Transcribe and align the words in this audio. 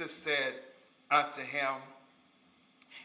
Jesus 0.00 0.14
said 0.14 0.54
unto 1.10 1.42
him, 1.42 1.74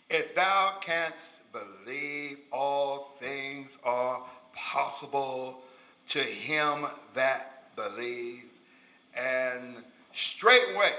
If 0.09 0.33
thou 0.33 0.75
canst 0.79 1.41
believe, 1.51 2.37
all 2.53 2.99
things 3.19 3.77
are 3.85 4.21
possible 4.55 5.59
to 6.07 6.19
him 6.19 6.85
that 7.13 7.75
believe. 7.75 8.45
And 9.19 9.83
straightway 10.13 10.93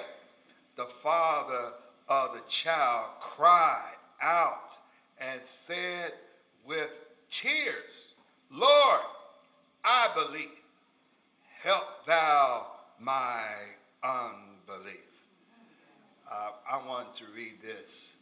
the 0.77 0.85
father 0.85 1.71
of 2.11 2.35
the 2.35 2.43
child 2.47 3.13
cried 3.21 3.95
out 4.23 4.73
and 5.19 5.41
said 5.41 6.13
with 6.69 6.93
tears, 7.31 8.13
Lord, 8.53 9.01
I 9.83 10.09
believe. 10.15 10.61
Help 11.63 12.05
thou 12.05 12.67
my 13.01 13.47
unbelief. 14.05 15.16
Uh, 16.31 16.51
I 16.73 16.89
want 16.89 17.15
to 17.17 17.25
read 17.37 17.55
this, 17.63 18.17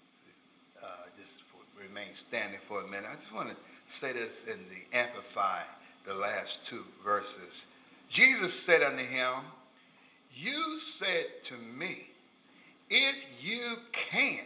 uh, 0.82 0.86
just 1.16 1.42
for, 1.44 1.60
remain 1.80 2.12
standing 2.12 2.60
for 2.68 2.82
a 2.82 2.86
minute. 2.86 3.06
I 3.10 3.14
just 3.14 3.34
want 3.34 3.48
to 3.48 3.56
say 3.88 4.12
this 4.12 4.44
in 4.44 4.58
the 4.68 4.98
Amplified, 4.98 5.64
the 6.06 6.14
last 6.14 6.66
two 6.66 6.82
verses. 7.04 7.66
Jesus 8.10 8.54
said 8.54 8.82
unto 8.82 9.04
him, 9.04 9.32
You 10.34 10.78
said 10.80 11.42
to 11.44 11.54
me, 11.78 12.08
if 12.90 13.16
you 13.40 13.76
can, 13.92 14.44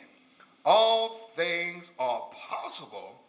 all 0.65 1.31
things 1.35 1.93
are 1.99 2.23
possible 2.35 3.21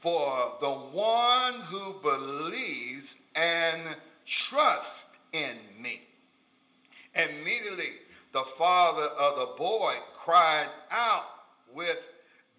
for 0.00 0.30
the 0.60 0.70
one 0.70 1.54
who 1.66 1.92
believes 2.00 3.18
and 3.36 3.82
trusts 4.24 5.16
in 5.32 5.56
me. 5.82 6.00
Immediately, 7.14 7.92
the 8.32 8.40
father 8.40 9.06
of 9.20 9.36
the 9.36 9.48
boy 9.58 9.92
cried 10.16 10.68
out 10.92 11.24
with 11.74 12.12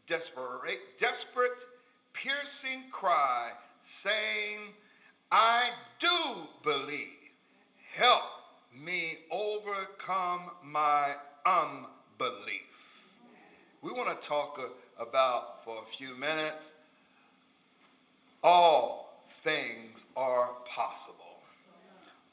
desperate, 0.07 0.79
desperate, 0.99 1.65
piercing 2.13 2.83
cry, 2.91 3.49
saying, 3.83 4.59
I 5.31 5.69
do 5.99 6.07
believe. 6.63 7.07
Help 7.93 8.21
me 8.85 9.13
overcome 9.31 10.41
my 10.65 11.13
unbelief. 11.45 12.71
We 13.81 13.91
want 13.91 14.09
to 14.09 14.27
talk 14.27 14.59
about 14.99 15.63
for 15.65 15.75
a 15.77 15.85
few 15.91 16.15
minutes. 16.15 16.73
All 18.43 19.23
things 19.43 20.05
are 20.17 20.47
possible. 20.69 21.15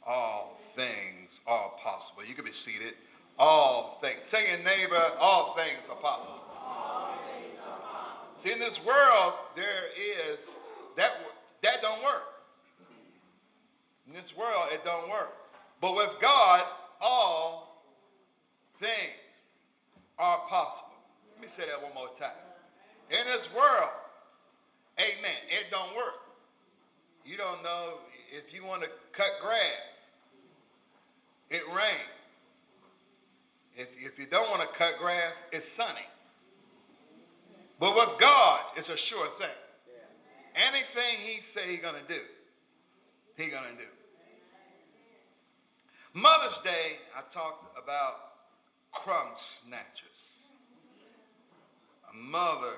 All 0.06 0.60
things 0.74 1.40
are 1.46 1.70
possible. 1.82 2.24
You 2.26 2.34
can 2.34 2.44
be 2.44 2.50
seated. 2.50 2.94
All 3.38 3.98
things. 4.02 4.26
Tell 4.30 4.40
your 4.40 4.58
neighbor, 4.58 5.00
all 5.20 5.54
things 5.54 5.88
are 5.90 5.96
possible. 5.96 6.34
Things 6.34 7.58
are 7.62 7.78
possible. 7.80 8.36
See, 8.38 8.52
in 8.52 8.58
this 8.58 8.84
world, 8.84 9.34
there 9.54 9.84
is 9.96 10.50
that 10.96 11.12
that 11.62 11.78
don't 11.82 12.02
work. 12.02 12.24
In 14.08 14.14
this 14.14 14.36
world, 14.36 14.68
it 14.72 14.84
don't 14.84 15.08
work. 15.10 15.32
But 15.80 15.92
with 15.94 16.16
God, 16.20 16.62
all 17.00 17.84
things 18.80 19.42
are 20.18 20.38
possible. 20.48 20.96
Let 21.34 21.42
me 21.42 21.48
say 21.48 21.62
that 21.66 21.82
one 21.82 21.94
more 21.94 22.08
time. 22.18 22.28
In 23.10 23.24
this 23.32 23.54
world, 23.54 23.90
amen, 24.98 25.38
it 25.48 25.66
don't 25.70 25.96
work. 25.96 26.20
You 27.24 27.36
don't 27.36 27.62
know 27.62 27.92
if 28.30 28.54
you 28.54 28.64
want 28.66 28.82
to 28.82 28.88
cut 29.12 29.30
grass, 29.40 30.00
it 31.50 31.62
rains. 31.68 32.17
If, 33.78 33.94
if 33.96 34.18
you 34.18 34.26
don't 34.28 34.50
want 34.50 34.60
to 34.60 34.68
cut 34.76 34.94
grass, 34.98 35.44
it's 35.52 35.68
sunny. 35.68 36.06
But 37.78 37.94
with 37.94 38.18
God, 38.20 38.60
it's 38.76 38.88
a 38.88 38.98
sure 38.98 39.24
thing. 39.38 39.48
Anything 40.68 41.14
he 41.22 41.40
say 41.40 41.60
he's 41.70 41.80
going 41.80 41.94
to 41.94 42.08
do, 42.08 42.20
he 43.36 43.50
going 43.50 43.62
to 43.70 43.76
do. 43.76 43.88
Mother's 46.14 46.58
Day, 46.64 46.96
I 47.16 47.20
talked 47.32 47.78
about 47.80 48.14
crumb 48.90 49.34
snatchers. 49.36 50.48
A 52.10 52.16
mother 52.16 52.74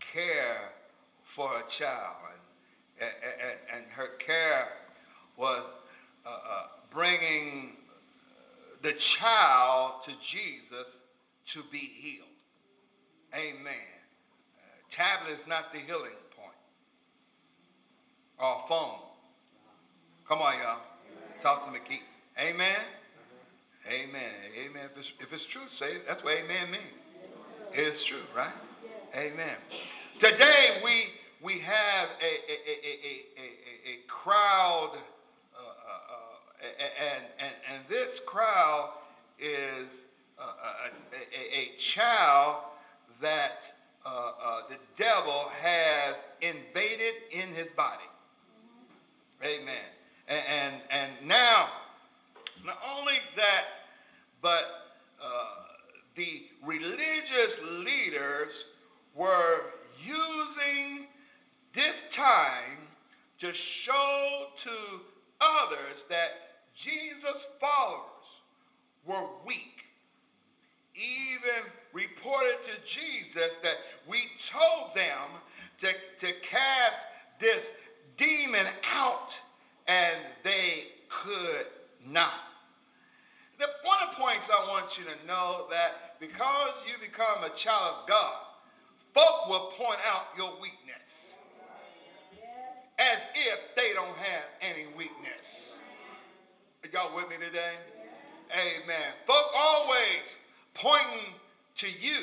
care 0.00 0.72
for 1.24 1.50
a 1.50 1.70
child, 1.70 2.38
and, 2.98 3.10
and, 3.42 3.58
and 3.76 3.92
her 3.92 4.16
care 4.18 4.68
was 5.36 5.76
uh, 6.26 6.30
uh, 6.30 6.62
bringing 6.94 7.76
the 8.82 8.92
child 8.92 10.02
to 10.04 10.20
Jesus 10.20 10.98
to 11.46 11.62
be 11.70 11.78
healed. 11.78 12.28
Amen. 13.34 13.88
Uh, 14.56 14.80
tablet 14.90 15.32
is 15.32 15.46
not 15.46 15.72
the 15.72 15.78
healing 15.78 16.10
point. 16.36 16.56
Or 18.38 18.68
phone. 18.68 19.00
Come 20.28 20.38
on, 20.38 20.52
y'all. 20.62 20.80
Talk 21.42 21.64
to 21.66 21.72
me, 21.72 21.78
Keith. 21.84 22.04
Amen. 22.38 22.80
Amen. 23.88 24.34
Amen. 24.64 24.82
If 24.84 24.98
it's, 24.98 25.12
if 25.20 25.32
it's 25.32 25.46
true, 25.46 25.62
say 25.66 25.86
it. 25.86 26.04
That's 26.06 26.22
what 26.22 26.34
amen 26.44 26.70
means. 26.70 26.92
It's 27.72 28.04
true, 28.04 28.18
right? 28.36 28.52
Amen. 29.16 29.56
Today 30.18 30.80
we 30.84 31.04
we 31.42 31.60
have 31.60 32.08
a, 32.20 32.24
a, 32.24 32.56
a, 32.66 32.94
a, 33.38 33.92
a 33.92 33.96
crowd, 34.08 34.90
uh, 34.92 35.58
uh, 35.58 36.14
uh, 36.60 36.66
and, 37.14 37.24
and 37.38 37.54
this 37.88 38.20
crowd 38.20 38.90
is 39.38 39.88
uh, 40.38 40.42
uh, 40.42 40.88
a, 41.12 41.58
a, 41.58 41.76
child 41.78 42.62
that 43.20 43.72
uh, 44.06 44.60
the 44.68 44.76
devil 44.96 45.44
has 45.62 46.24
invaded 46.40 47.14
in 47.32 47.48
his 47.54 47.70
body. 47.70 48.04
Amen. 49.42 49.74
And, 50.28 50.42
and, 50.48 50.74
and 50.90 51.28
now 51.28 51.68
not 52.64 52.76
only 52.98 53.14
that, 53.36 53.64
but 54.42 54.64
uh, 55.22 55.28
the 56.16 56.42
religious 56.64 57.58
leaders 57.84 58.74
were 59.16 59.56
using 60.00 61.06
this 61.74 62.04
time 62.10 62.78
to 63.38 63.46
show 63.54 64.46
to 64.58 64.70
others 65.40 66.04
that 66.08 66.47
Jesus' 66.78 67.48
followers 67.60 68.40
were 69.04 69.26
weak. 69.44 69.84
Even 70.94 71.72
reported 71.92 72.56
to 72.62 72.86
Jesus 72.86 73.56
that 73.56 73.74
we 74.08 74.18
told 74.40 74.94
them 74.94 75.42
to, 75.78 75.86
to 76.20 76.32
cast 76.40 77.06
this 77.40 77.72
demon 78.16 78.66
out 78.94 79.40
and 79.88 80.16
they 80.44 80.84
could 81.08 81.66
not. 82.08 82.32
The 83.58 83.66
one 83.82 83.98
of 84.04 84.14
the 84.14 84.22
points 84.22 84.48
I 84.48 84.68
want 84.68 84.98
you 84.98 85.04
to 85.04 85.26
know 85.26 85.66
that 85.70 86.20
because 86.20 86.84
you 86.86 86.94
become 87.00 87.42
a 87.44 87.56
child 87.56 87.96
of 88.02 88.08
God, 88.08 88.36
folk 89.14 89.48
will 89.48 89.72
point 89.76 89.98
out 90.12 90.26
your 90.36 90.52
weakness 90.62 91.38
as 93.00 93.28
if 93.34 93.74
they 93.74 93.92
don't 93.94 94.06
have 94.06 94.44
any 94.62 94.86
weakness. 94.96 95.67
Are 96.84 96.88
y'all 96.92 97.14
with 97.16 97.28
me 97.28 97.36
today? 97.44 97.74
Amen. 98.52 99.12
Folk 99.26 99.46
always 99.56 100.38
pointing 100.74 101.34
to 101.76 101.86
you 101.86 102.18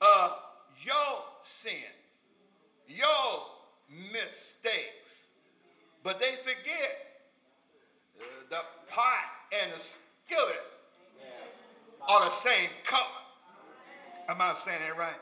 uh, 0.00 0.30
your 0.82 1.18
sins, 1.42 2.24
your 2.88 3.44
mistakes, 4.12 5.26
but 6.02 6.18
they 6.20 6.32
forget 6.42 6.96
uh, 8.18 8.24
the 8.48 8.60
pot 8.90 9.04
and 9.62 9.70
the 9.72 9.78
skillet 9.78 10.64
are 12.08 12.24
the 12.24 12.30
same 12.30 12.70
color. 12.84 13.04
Am 14.30 14.36
I 14.40 14.52
saying 14.54 14.78
that 14.88 14.98
right? 14.98 15.18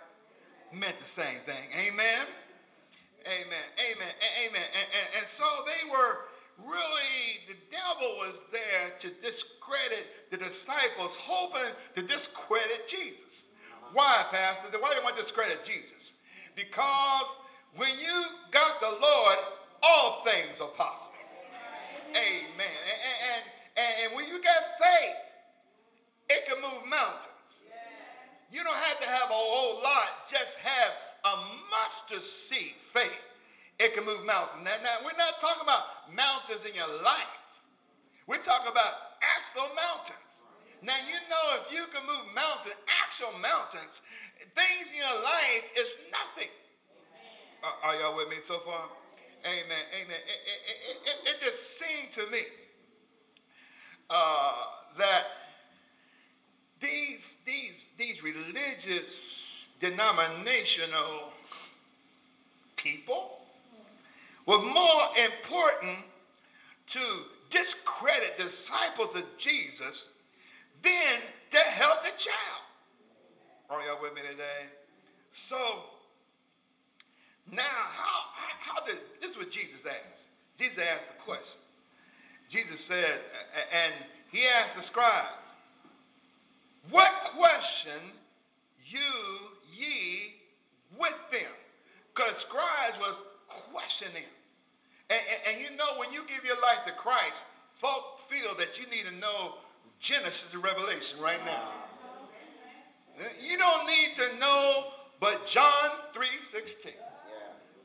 16. 106.36 106.92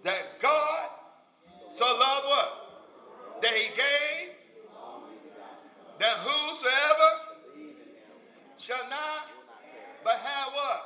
That 0.03 0.21
God 0.41 0.89
so 1.71 1.86
loved 1.86 2.25
what? 2.27 3.41
That 3.41 3.53
he 3.53 3.69
gave 3.75 4.34
that 5.99 6.15
whosoever 6.19 7.12
shall 8.58 8.84
not 8.89 9.32
but 10.03 10.13
have 10.19 10.49
what? 10.53 10.82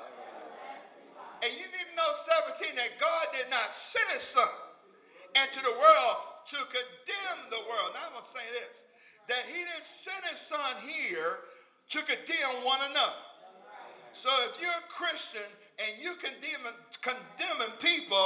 And 1.42 1.52
you 1.54 1.66
need 1.66 1.88
to 1.90 1.96
know 1.98 2.12
17 2.54 2.76
that 2.76 2.92
God 3.02 3.26
did 3.34 3.50
not 3.50 3.70
send 3.74 4.06
his 4.14 4.22
son 4.22 4.54
into 5.42 5.60
the 5.62 5.74
world 5.74 6.18
to 6.54 6.58
condemn 6.70 7.40
the 7.50 7.62
world. 7.66 7.90
Now 7.94 8.10
I'm 8.10 8.14
going 8.14 8.26
to 8.26 8.30
say 8.30 8.46
this 8.54 8.86
that 9.28 9.44
he 9.44 9.60
didn't 9.60 9.84
send 9.84 10.24
his 10.32 10.40
son 10.40 10.72
here 10.88 11.44
to 11.90 12.00
condemn 12.00 12.64
one 12.64 12.80
another. 12.90 13.22
So 14.14 14.30
if 14.48 14.62
you're 14.62 14.72
a 14.72 14.88
Christian, 14.88 15.46
and 15.78 15.92
you 16.02 16.14
condemning, 16.18 16.78
condemning 17.06 17.74
people, 17.78 18.26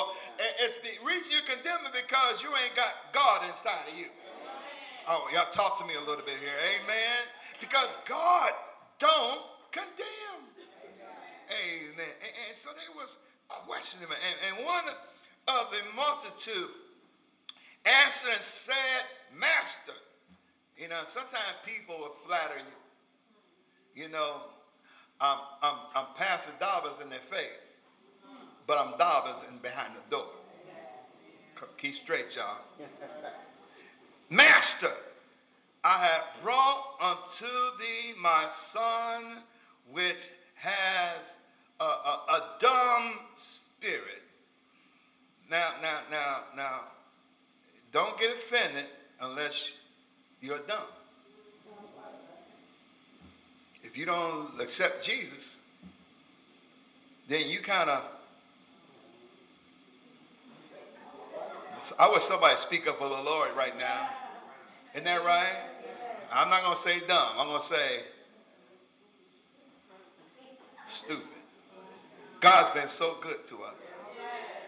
it's 0.64 0.80
the 0.80 0.96
reason 1.04 1.28
you're 1.36 1.52
condemning 1.52 1.92
because 1.92 2.40
you 2.40 2.50
ain't 2.64 2.76
got 2.76 3.12
God 3.12 3.44
inside 3.48 3.92
of 3.92 3.96
you. 3.98 4.08
Oh, 5.08 5.28
y'all 5.34 5.52
talk 5.52 5.80
to 5.80 5.86
me 5.86 5.94
a 5.96 6.06
little 6.08 6.24
bit 6.24 6.40
here. 6.40 6.56
Amen. 6.80 7.20
Because 7.60 7.98
God 8.08 8.52
don't 9.00 9.44
condemn. 9.72 10.48
Amen. 11.52 12.14
And, 12.24 12.34
and 12.48 12.56
so 12.56 12.70
they 12.72 12.88
was 12.96 13.18
questioning 13.48 14.08
him. 14.08 14.16
And, 14.16 14.38
and 14.48 14.66
one 14.66 14.88
of 15.52 15.72
the 15.76 15.82
multitude 15.96 16.72
answered 17.86 18.32
and 18.32 18.42
said, 18.42 19.04
Master. 19.38 19.98
You 20.78 20.88
know, 20.88 21.00
sometimes 21.06 21.60
people 21.66 21.98
will 22.00 22.16
flatter 22.26 22.58
you. 22.58 24.04
You 24.04 24.10
know, 24.10 24.38
I'm, 25.22 25.38
I'm, 25.62 25.76
I'm 25.96 26.06
Pastor 26.18 26.52
Dobbins 26.60 27.00
in 27.02 27.10
their 27.10 27.20
face, 27.20 27.78
but 28.66 28.78
I'm 28.80 28.98
Dobbins 28.98 29.46
in 29.52 29.58
behind 29.60 29.94
the 29.96 30.16
door. 30.16 30.26
Keep 31.78 31.94
straight, 31.94 32.36
y'all. 32.36 32.88
Master, 34.32 34.88
I 35.84 35.98
have 35.98 36.44
brought 36.44 36.84
unto 37.04 37.46
thee 37.80 38.14
my 38.22 38.46
son, 38.50 39.44
which 39.92 40.30
has 40.56 41.38
a, 41.80 41.84
a, 41.84 41.86
a 41.88 42.50
dumb 42.60 43.14
spirit. 43.36 44.22
Now, 45.52 45.70
now, 45.82 46.00
now, 46.10 46.38
now, 46.56 46.80
don't 47.92 48.18
get 48.20 48.30
offended 48.30 48.86
unless 49.22 49.84
you're 50.42 50.60
dumb. 50.68 50.78
If 53.92 53.98
you 53.98 54.06
don't 54.06 54.48
accept 54.62 55.04
Jesus, 55.04 55.60
then 57.28 57.42
you 57.50 57.60
kind 57.60 57.90
of. 57.90 58.08
I 62.00 62.10
wish 62.10 62.22
somebody 62.22 62.56
speak 62.56 62.88
up 62.88 62.96
for 62.96 63.10
the 63.10 63.22
Lord 63.22 63.50
right 63.58 63.74
now. 63.78 64.08
Isn't 64.94 65.04
that 65.04 65.20
right? 65.26 65.60
I'm 66.34 66.50
not 66.50 66.62
going 66.64 66.78
to 66.78 66.82
say 66.82 67.06
dumb. 67.06 67.28
I'm 67.38 67.48
going 67.48 67.60
to 67.60 67.66
say 67.66 68.06
stupid. 70.88 71.26
God's 72.40 72.70
been 72.70 72.88
so 72.88 73.16
good 73.22 73.46
to 73.48 73.56
us. 73.58 73.94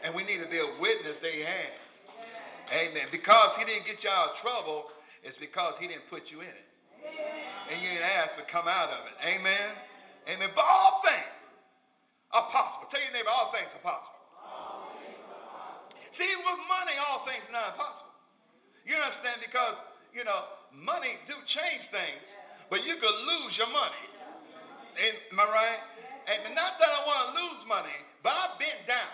And 0.04 0.14
we 0.16 0.24
need 0.24 0.42
to 0.42 0.50
be 0.50 0.58
a 0.58 0.82
witness 0.82 1.20
that 1.20 1.32
he 1.32 1.44
has. 1.44 2.02
Amen. 2.74 3.08
Because 3.10 3.56
he 3.56 3.64
didn't 3.64 3.86
get 3.86 4.04
you 4.04 4.10
out 4.10 4.32
of 4.32 4.36
trouble, 4.36 4.92
it's 5.24 5.38
because 5.38 5.78
he 5.78 5.88
didn't 5.88 6.10
put 6.12 6.30
you 6.30 6.42
in 6.42 6.48
it 6.48 6.68
and 7.70 7.82
asked 8.20 8.40
to 8.40 8.46
come 8.46 8.66
out 8.68 8.90
of 8.90 9.02
it. 9.08 9.16
Amen. 9.36 9.70
Amen. 10.30 10.50
But 10.56 10.66
all 10.66 11.02
things 11.04 11.34
are 12.32 12.48
possible. 12.50 12.88
Tell 12.90 13.02
your 13.02 13.14
neighbor, 13.14 13.30
all 13.30 13.52
things 13.52 13.70
are 13.76 13.84
possible. 13.84 14.20
See, 16.12 16.30
with 16.30 16.62
money, 16.70 16.94
all 17.10 17.26
things 17.26 17.42
are 17.50 17.54
not 17.58 17.74
impossible. 17.74 18.14
You 18.86 18.96
understand? 19.02 19.42
Because, 19.42 19.82
you 20.14 20.24
know, 20.24 20.42
money 20.86 21.18
do 21.26 21.34
change 21.46 21.90
things, 21.90 22.38
but 22.70 22.86
you 22.86 22.94
could 23.02 23.18
lose 23.26 23.58
your 23.58 23.70
money. 23.74 24.06
Am 24.94 25.40
I 25.40 25.46
right? 25.50 25.82
And 26.30 26.54
not 26.54 26.78
that 26.78 26.92
I 26.94 27.02
want 27.10 27.20
to 27.26 27.30
lose 27.42 27.66
money, 27.68 27.98
but 28.22 28.32
I 28.32 28.46
bent 28.60 28.78
down. 28.86 29.14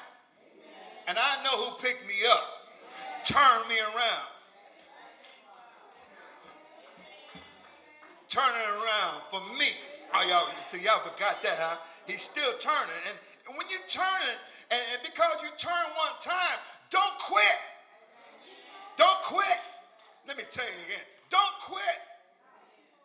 And 1.07 1.17
I 1.17 1.31
know 1.43 1.55
who 1.55 1.81
picked 1.81 2.05
me 2.05 2.19
up, 2.29 2.45
turned 3.23 3.65
me 3.69 3.79
around. 3.95 4.38
Turning 8.29 8.67
around 8.77 9.17
for 9.33 9.41
me. 9.57 9.73
Oh, 10.13 10.21
y'all, 10.29 10.45
see, 10.69 10.85
y'all 10.85 11.01
forgot 11.01 11.41
that, 11.41 11.57
huh? 11.57 11.77
He's 12.05 12.21
still 12.21 12.53
turning. 12.61 13.01
And, 13.09 13.17
and 13.49 13.53
when 13.57 13.65
you 13.73 13.81
turn 13.89 14.21
it, 14.29 14.39
and, 14.69 14.81
and 14.93 15.01
because 15.01 15.41
you 15.41 15.49
turn 15.57 15.85
one 15.97 16.15
time, 16.21 16.57
don't 16.93 17.17
quit. 17.25 17.57
Don't 18.97 19.21
quit. 19.25 19.59
Let 20.29 20.37
me 20.37 20.45
tell 20.53 20.65
you 20.65 20.79
again. 20.85 21.05
Don't 21.33 21.57
quit. 21.65 21.97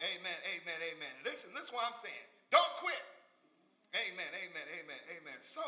Amen, 0.05 0.39
amen, 0.45 0.79
amen. 0.93 1.15
Listen, 1.25 1.49
this 1.57 1.69
is 1.69 1.73
what 1.73 1.89
I'm 1.89 1.97
saying. 1.97 2.27
Don't 2.53 2.75
quit. 2.77 3.01
Amen, 3.97 4.29
amen, 4.29 4.67
amen, 4.77 5.01
amen. 5.17 5.39
So, 5.41 5.65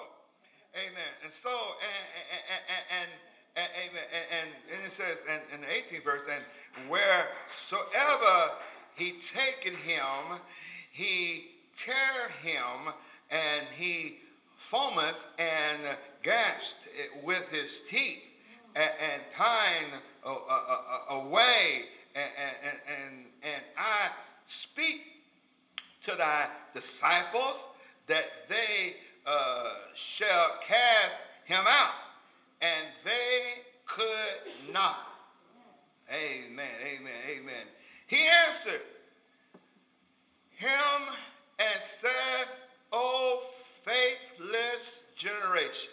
amen. 0.76 1.12
And 1.24 1.32
so, 1.32 1.48
and, 1.48 2.04
and, 2.28 2.42
and, 2.52 2.84
and, 2.92 3.10
and 3.56 3.68
amen. 3.88 4.06
And, 4.12 4.50
and, 4.68 4.80
it 4.84 4.92
says 4.92 5.24
in, 5.24 5.40
in 5.56 5.58
the 5.64 5.70
18th 5.72 6.04
verse, 6.04 6.26
and 6.28 6.44
wheresoever 6.90 8.36
he 8.96 9.12
taken 9.12 9.78
him, 9.78 10.38
he 10.90 11.44
tear 11.76 12.30
him, 12.42 12.92
and 13.30 13.66
he 13.76 14.16
foameth 14.70 15.26
and 15.38 15.96
gashed 16.22 16.88
with 17.24 17.48
his 17.50 17.82
teeth, 17.88 18.24
and, 18.74 18.90
and 19.12 19.22
pine 19.36 20.00
uh, 20.24 20.30
uh, 20.30 20.34
uh, 20.34 21.20
away, 21.20 21.82
and, 22.14 22.30
and, 22.42 22.78
and, 22.88 23.26
and 23.44 23.64
I 23.78 24.08
speak 24.48 25.02
to 26.04 26.16
thy 26.16 26.46
disciples 26.72 27.68
that 28.06 28.24
they 28.48 28.94
uh, 29.26 29.72
shall 29.94 30.50
cast 30.66 31.20
him 31.44 31.64
out. 31.66 31.94
And 32.62 32.86
they 33.04 33.62
could 33.84 34.72
not. 34.72 34.96
Amen, 36.10 36.64
amen, 36.80 37.12
amen. 37.36 37.66
He 38.06 38.18
answered 38.46 38.80
him 40.56 41.16
and 41.58 41.80
said, 41.82 42.46
O 42.92 43.42
faithless 43.82 45.02
generation, 45.16 45.90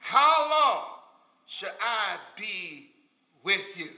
how 0.00 0.50
long 0.50 0.98
shall 1.46 1.74
I 1.80 2.16
be 2.36 2.88
with 3.44 3.74
you? 3.76 3.90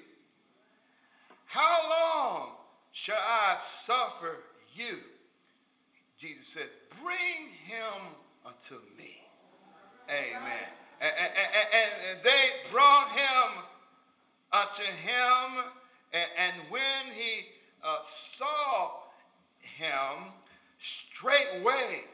How 1.47 1.89
long 1.89 2.51
shall 2.93 3.17
I 3.17 3.57
suffer 3.59 4.43
you? 4.75 4.97
Jesus 6.19 6.49
said, 6.49 6.71
Bring 7.03 7.49
him 7.65 8.17
unto 8.45 8.75
me. 8.99 9.23
Amen. 10.09 10.69
And, 11.01 11.13
and, 11.21 11.91
and, 12.11 12.23
they 12.23 12.71
brought 12.71 13.09
him 13.11 13.63
unto 14.53 14.83
him 14.83 15.65
and, 16.15 16.31
and 16.39 16.71
when 16.71 17.13
he 17.13 17.49
uh, 17.85 17.99
saw 18.07 19.01
him, 19.61 20.33
straightway 20.79 22.05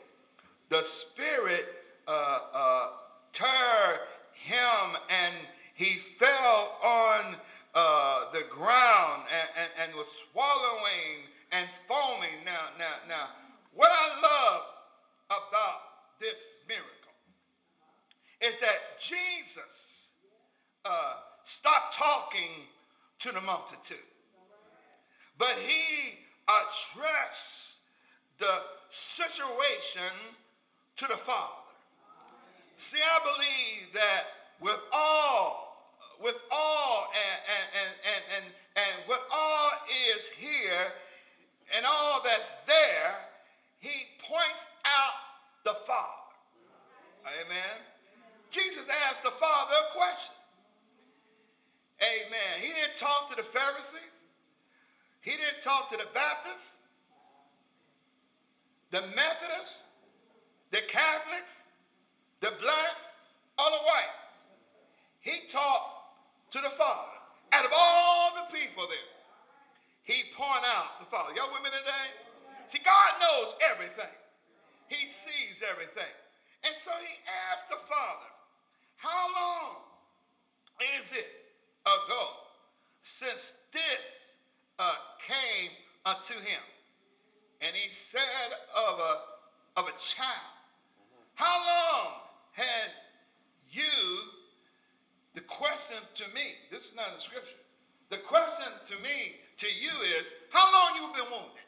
the 0.71 0.83
Spirit 0.83 1.67
uh, 2.09 2.39
uh, 2.55 2.87
turned 3.33 4.01
him, 4.33 5.01
and 5.11 5.35
he 5.75 5.97
fell 6.19 6.79
on 6.85 7.35
uh, 7.75 8.33
the 8.33 8.43
ground 8.51 9.23
and, 9.33 9.49
and, 9.59 9.71
and 9.83 9.95
was 9.95 10.07
swallowing 10.07 11.27
and 11.53 11.69
foaming. 11.87 12.45
Now, 12.45 12.61
now, 12.79 12.95
now, 13.09 13.27
what 13.75 13.91
I 13.91 14.21
love 14.23 14.63
about 15.27 15.81
this 16.21 16.55
miracle 16.69 16.87
is 18.41 18.59
that 18.59 18.99
Jesus 18.99 20.09
uh, 20.85 21.13
stopped 21.45 21.95
talking 21.95 22.67
to 23.21 23.33
the 23.33 23.41
multitude, 23.81 24.05
but 25.39 25.53
he 25.67 26.19
addressed 26.49 27.79
the 28.39 28.53
situation 28.91 30.03
to 30.97 31.07
the 31.07 31.17
Father. 31.17 31.55
See, 32.77 32.99
I 32.99 33.19
believe 33.23 33.93
that 33.95 34.23
with 34.61 34.81
all, 34.93 35.95
with 36.23 36.43
all, 36.51 37.09
and, 37.13 37.41
and, 37.51 37.95
and, 38.15 38.25
and, 38.37 38.55
and 38.77 39.09
what 39.09 39.21
all 39.33 39.71
is 40.17 40.29
here 40.29 40.87
and 41.77 41.87
all 41.87 42.23
that's 42.25 42.53
there, 42.67 43.13
he 43.81 43.91
points 44.23 44.67
out 44.85 45.15
the 45.65 45.73
Father. 45.87 46.07
Amen. 47.45 47.77
Jesus 48.51 48.85
asked 49.07 49.23
the 49.23 49.31
Father 49.31 49.75
a 49.89 49.97
question. 49.97 50.35
Amen. 52.03 52.53
He 52.61 52.69
didn't 52.69 52.97
talk 52.97 53.29
to 53.29 53.37
the 53.37 53.43
Pharisees. 53.43 54.13
He 55.21 55.33
didn't 55.33 55.63
talk 55.63 55.91
to 55.91 55.99
the 55.99 56.07
Baptists, 56.15 56.79
the 58.91 59.03
Methodists, 59.15 59.85
the 60.71 60.81
Catholics, 60.89 61.69
the 62.41 62.49
blacks, 62.59 63.37
or 63.59 63.71
the 63.71 63.85
whites. 63.85 64.33
He 65.21 65.33
talked 65.53 66.53
to 66.53 66.59
the 66.63 66.71
Father. 66.71 67.13
Out 67.53 67.67
of 67.67 67.71
all 67.77 68.33
the 68.35 68.59
people 68.59 68.85
there, 68.89 69.13
he 70.05 70.23
pointed 70.35 70.65
out 70.75 70.99
the 70.99 71.05
Father. 71.05 71.35
Y'all 71.37 71.53
with 71.53 71.63
me 71.63 71.71
today? 71.71 72.09
See, 72.69 72.81
God 72.83 73.11
knows 73.21 73.57
everything. 73.75 74.15
He 74.89 75.07
sees 75.07 75.63
everything. 75.71 76.15
And 76.65 76.75
so 76.75 76.91
he 76.91 77.15
asked 77.53 77.69
the 77.69 77.77
Father, 77.77 78.31
how 78.97 79.27
long 79.35 79.77
is 80.81 81.13
it 81.13 81.27
ago 81.85 82.27
since 83.03 83.55
this 83.73 84.35
uh, 84.79 84.95
came 85.27 85.71
unto 86.05 86.35
him? 86.35 86.63
And 87.63 87.75
he 87.75 87.91
said 87.91 88.21
of 88.89 88.99
a, 88.99 89.81
of 89.81 89.89
a 89.89 89.99
child. 89.99 90.53
How 91.35 91.59
long 91.59 92.13
has 92.53 92.97
you, 93.71 93.83
the 95.35 95.41
question 95.43 95.97
to 96.17 96.25
me, 96.35 96.43
this 96.71 96.91
is 96.91 96.97
not 96.97 97.09
in 97.09 97.15
the 97.15 97.21
scripture, 97.21 97.57
the 98.11 98.19
question 98.19 98.67
to 98.89 98.95
me, 99.03 99.37
to 99.59 99.67
you 99.67 99.93
is, 100.19 100.33
how 100.51 100.67
long 100.73 100.97
you 100.97 101.09
been 101.15 101.31
wounded? 101.31 101.65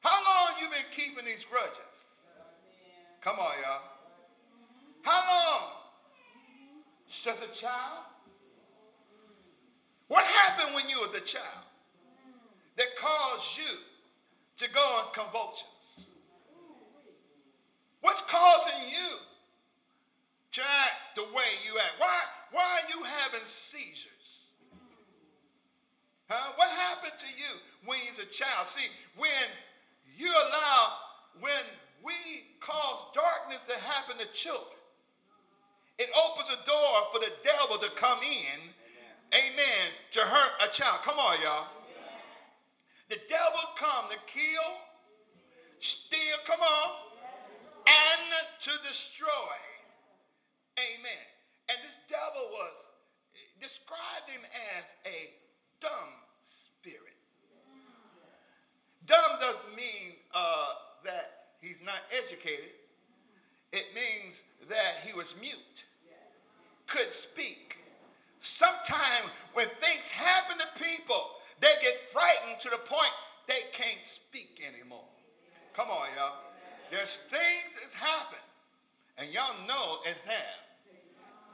How 0.00 0.18
long 0.22 0.54
you 0.60 0.68
been 0.68 0.86
keeping 0.92 1.24
these 1.24 1.44
grudges? 1.44 2.22
Come 3.20 3.36
on, 3.36 3.52
y'all. 3.62 3.82
How 5.02 5.20
long? 5.30 5.70
Since 7.08 7.42
a 7.42 7.54
child? 7.54 8.04
What 10.08 10.24
happened 10.24 10.74
when 10.74 10.88
you 10.88 10.98
was 11.00 11.14
a 11.14 11.24
child 11.24 11.64
that 12.76 12.86
caused 13.00 13.58
you 13.58 13.78
to 14.58 14.70
go 14.72 14.80
on 14.80 15.12
convulsions? 15.12 16.10
What's 18.00 18.22
causing 18.22 18.88
you 18.90 19.16
to 20.52 20.60
act 20.60 21.16
the 21.16 21.22
way 21.22 21.50
you 21.64 21.76
act? 21.78 21.94
Why, 21.98 22.20
why 22.52 22.62
are 22.62 22.88
you 22.96 23.02
having 23.04 23.44
seizures? 23.46 24.52
Huh? 26.36 26.52
What 26.60 26.68
happened 26.68 27.16
to 27.16 27.30
you 27.32 27.52
when 27.88 27.96
you 28.04 28.12
was 28.12 28.20
a 28.20 28.28
child? 28.28 28.68
See, 28.68 28.92
when 29.16 29.48
you 30.20 30.28
allow, 30.28 30.80
when 31.40 31.64
we 32.04 32.12
cause 32.60 33.08
darkness 33.16 33.64
to 33.64 33.76
happen 33.88 34.20
to 34.20 34.28
children, 34.36 34.76
it 35.96 36.12
opens 36.12 36.52
a 36.52 36.60
door 36.68 36.92
for 37.08 37.24
the 37.24 37.32
devil 37.40 37.80
to 37.80 37.88
come 37.96 38.20
in, 38.20 38.60
amen, 39.32 39.48
amen 39.48 39.84
to 40.12 40.20
hurt 40.20 40.52
a 40.60 40.68
child. 40.68 41.00
Come 41.08 41.16
on, 41.16 41.40
y'all. 41.40 41.72
The 43.08 43.16
devil 43.32 43.64
come 43.80 44.12
to 44.12 44.18
kill, 44.28 44.68
steal, 45.80 46.36
come 46.44 46.60
on, 46.60 46.90
and 47.88 48.28
to 48.60 48.72
destroy. 48.84 49.56
Amen. 50.76 51.24
And 51.70 51.78
this 51.80 51.96
devil 52.10 52.44
was 52.52 52.74
described 53.58 54.28
him 54.28 54.42
as 54.76 54.84
a 55.06 55.32
dumb. 55.80 56.25
Dumb 59.06 59.40
doesn't 59.40 59.76
mean 59.76 60.14
uh, 60.34 60.68
that 61.04 61.54
he's 61.60 61.78
not 61.84 62.00
educated. 62.16 62.70
It 63.72 63.86
means 63.94 64.42
that 64.68 65.00
he 65.04 65.12
was 65.12 65.34
mute, 65.40 65.84
could 66.86 67.10
speak. 67.10 67.78
Sometimes 68.40 69.32
when 69.54 69.66
things 69.66 70.08
happen 70.08 70.58
to 70.58 70.82
people, 70.82 71.30
they 71.60 71.68
get 71.82 71.94
frightened 72.12 72.60
to 72.60 72.70
the 72.70 72.78
point 72.86 73.12
they 73.48 73.60
can't 73.72 74.02
speak 74.02 74.60
anymore. 74.66 75.04
Come 75.74 75.88
on, 75.88 76.06
y'all. 76.16 76.38
There's 76.90 77.16
things 77.30 77.74
that's 77.80 77.94
happened, 77.94 78.42
and 79.18 79.32
y'all 79.32 79.66
know 79.66 79.98
it's 80.04 80.24
have 80.24 80.66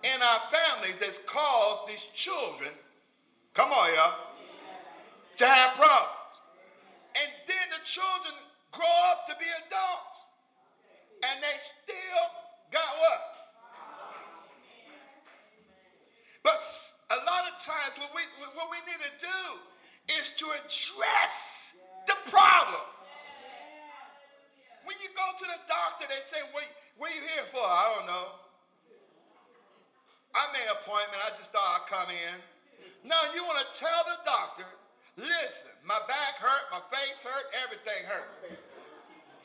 in 0.03 0.21
our 0.21 0.41
families 0.51 0.99
that's 0.99 1.21
caused 1.27 1.89
these 1.89 2.05
children, 2.07 2.71
come 3.55 3.71
on, 3.71 3.89
y'all, 3.95 4.15
to 5.39 5.47
have 5.47 5.75
problems. 5.75 6.22
Children 7.85 8.35
grow 8.71 8.95
up 9.11 9.27
to 9.27 9.35
be 9.39 9.47
adults, 9.67 10.17
and 11.27 11.43
they 11.43 11.57
still 11.59 12.25
got 12.71 12.91
what? 12.99 13.23
But 16.43 16.59
a 17.11 17.19
lot 17.27 17.45
of 17.51 17.59
times, 17.59 17.99
what 17.99 18.11
we, 18.15 18.23
what 18.55 18.71
we 18.71 18.79
need 18.87 19.03
to 19.03 19.15
do 19.21 19.43
is 20.19 20.35
to 20.39 20.47
address 20.63 21.79
the 22.07 22.17
problem. 22.31 22.83
When 24.85 24.97
you 24.99 25.11
go 25.15 25.27
to 25.39 25.47
the 25.47 25.61
doctor, 25.69 26.07
they 26.11 26.23
say, 26.23 26.43
what, 26.51 26.65
what 26.99 27.11
are 27.11 27.15
you 27.15 27.23
here 27.35 27.47
for? 27.51 27.63
I 27.63 27.83
don't 27.99 28.07
know. 28.07 28.27
I 30.35 30.43
made 30.57 30.67
an 30.67 30.75
appointment. 30.83 31.21
I 31.23 31.31
just 31.37 31.53
thought 31.53 31.63
I'd 31.63 31.87
come 31.87 32.11
in. 32.11 32.37
No, 33.05 33.17
you 33.35 33.43
want 33.45 33.61
to 33.61 33.69
tell 33.79 34.03
the 34.07 34.19
doctor, 34.25 34.67
listen, 35.17 35.71
my 35.87 35.99
back 36.09 36.35
hurt, 36.39 36.65
my 36.73 36.83
face 36.91 37.23
hurt, 37.23 37.47
everything 37.65 38.03
hurt. 38.09 38.29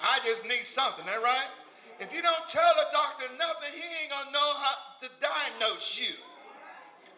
I 0.02 0.20
just 0.24 0.44
need 0.44 0.64
something, 0.64 1.06
that 1.06 1.22
right? 1.24 1.52
If 2.00 2.14
you 2.14 2.22
don't 2.22 2.46
tell 2.50 2.74
the 2.78 2.88
doctor 2.94 3.26
nothing, 3.42 3.74
he 3.74 3.86
ain't 4.06 4.14
to 4.30 4.32
know 4.32 4.50
how 4.62 4.76
to 5.02 5.08
diagnose 5.18 5.98
you. 5.98 6.14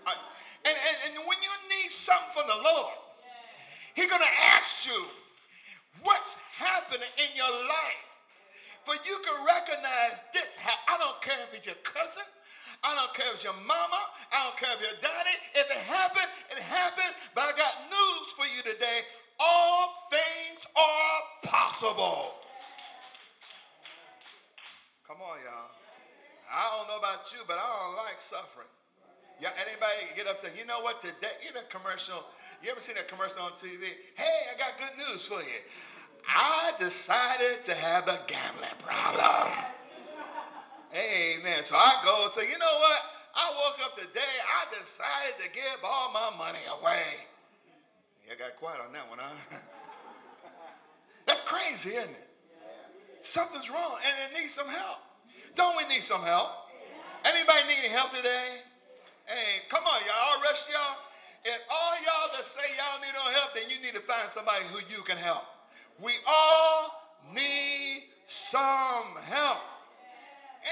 Uh, 0.07 0.15
and, 0.63 0.75
and, 0.75 0.97
and 1.11 1.13
when 1.27 1.37
you 1.43 1.53
need 1.67 1.91
something 1.91 2.31
from 2.31 2.47
the 2.47 2.59
Lord, 2.63 2.95
he's 3.93 4.07
to 4.23 4.35
ask 4.55 4.87
you, 4.87 5.03
what's 6.03 6.39
happening 6.55 7.11
in 7.19 7.29
your 7.35 7.51
life? 7.67 8.09
For 8.87 8.95
you 9.05 9.21
can 9.21 9.37
recognize 9.45 10.23
this. 10.33 10.57
I 10.65 10.97
don't 10.97 11.19
care 11.21 11.37
if 11.45 11.53
it's 11.53 11.69
your 11.69 11.77
cousin. 11.85 12.25
I 12.81 12.95
don't 12.97 13.13
care 13.13 13.29
if 13.29 13.37
it's 13.37 13.45
your 13.45 13.59
mama. 13.69 14.01
I 14.33 14.49
don't 14.49 14.57
care 14.57 14.73
if 14.73 14.81
your 14.81 14.97
daddy. 14.97 15.35
If 15.53 15.67
it 15.69 15.83
happened, 15.85 16.31
it 16.49 16.57
happened. 16.57 17.13
But 17.37 17.45
I 17.45 17.53
got 17.53 17.73
news 17.85 18.25
for 18.33 18.48
Come 25.07 25.23
on, 25.23 25.39
y'all. 25.39 25.71
I 26.51 26.75
don't 26.75 26.91
know 26.91 26.99
about 26.99 27.31
you, 27.31 27.39
but 27.47 27.55
I 27.55 27.63
don't 27.63 27.95
like 28.03 28.19
suffering. 28.19 28.67
Yeah, 29.39 29.55
anybody 29.63 30.11
get 30.11 30.27
up 30.27 30.43
say, 30.43 30.51
you 30.59 30.67
know 30.67 30.83
what, 30.83 30.99
today, 30.99 31.31
you 31.39 31.55
know 31.55 31.63
commercial, 31.71 32.19
you 32.59 32.67
ever 32.67 32.83
seen 32.83 32.99
that 32.99 33.07
commercial 33.07 33.47
on 33.47 33.55
TV? 33.63 33.95
Hey, 34.19 34.39
I 34.51 34.59
got 34.59 34.75
good 34.75 34.91
news 35.07 35.23
for 35.23 35.39
you. 35.39 35.59
I 36.27 36.75
decided 36.83 37.63
to 37.63 37.71
have 37.71 38.11
a 38.11 38.19
gambling 38.27 38.75
problem. 38.83 39.55
Amen. 40.91 41.63
So 41.63 41.79
I 41.79 41.95
go 42.03 42.27
and 42.27 42.31
say, 42.35 42.43
you 42.43 42.59
know 42.59 42.75
what? 42.83 42.99
I 43.39 43.45
woke 43.55 43.79
up 43.87 43.95
today, 43.95 44.35
I 44.51 44.67
decided 44.75 45.39
to 45.39 45.47
give 45.55 45.79
all 45.87 46.11
my 46.11 46.43
money 46.43 46.63
away. 46.75 47.23
You 48.27 48.35
got 48.35 48.57
quiet 48.57 48.83
on 48.83 48.91
that 48.91 49.07
one, 49.07 49.19
huh? 49.23 49.63
Crazy, 51.49 51.97
isn't 51.97 52.13
it? 52.13 52.29
Something's 53.25 53.73
wrong 53.73 53.97
and 54.05 54.13
it 54.29 54.37
needs 54.37 54.53
some 54.53 54.69
help. 54.69 55.01
Don't 55.57 55.73
we 55.81 55.83
need 55.89 56.05
some 56.05 56.21
help? 56.21 56.69
Anybody 57.25 57.65
need 57.65 57.89
any 57.89 57.93
help 57.97 58.13
today? 58.13 58.61
Hey, 59.25 59.65
come 59.65 59.81
on, 59.81 59.99
y'all. 60.05 60.45
Rest 60.45 60.69
y'all. 60.69 60.97
If 61.41 61.57
all 61.73 61.95
y'all 62.05 62.29
that 62.37 62.45
say 62.45 62.61
y'all 62.77 63.01
need 63.01 63.17
no 63.17 63.25
help, 63.41 63.57
then 63.57 63.65
you 63.65 63.81
need 63.81 63.97
to 63.97 64.05
find 64.05 64.29
somebody 64.29 64.61
who 64.69 64.77
you 64.93 65.01
can 65.01 65.17
help. 65.17 65.41
We 65.97 66.13
all 66.29 67.17
need 67.33 68.05
some 68.27 69.17
help. 69.25 69.65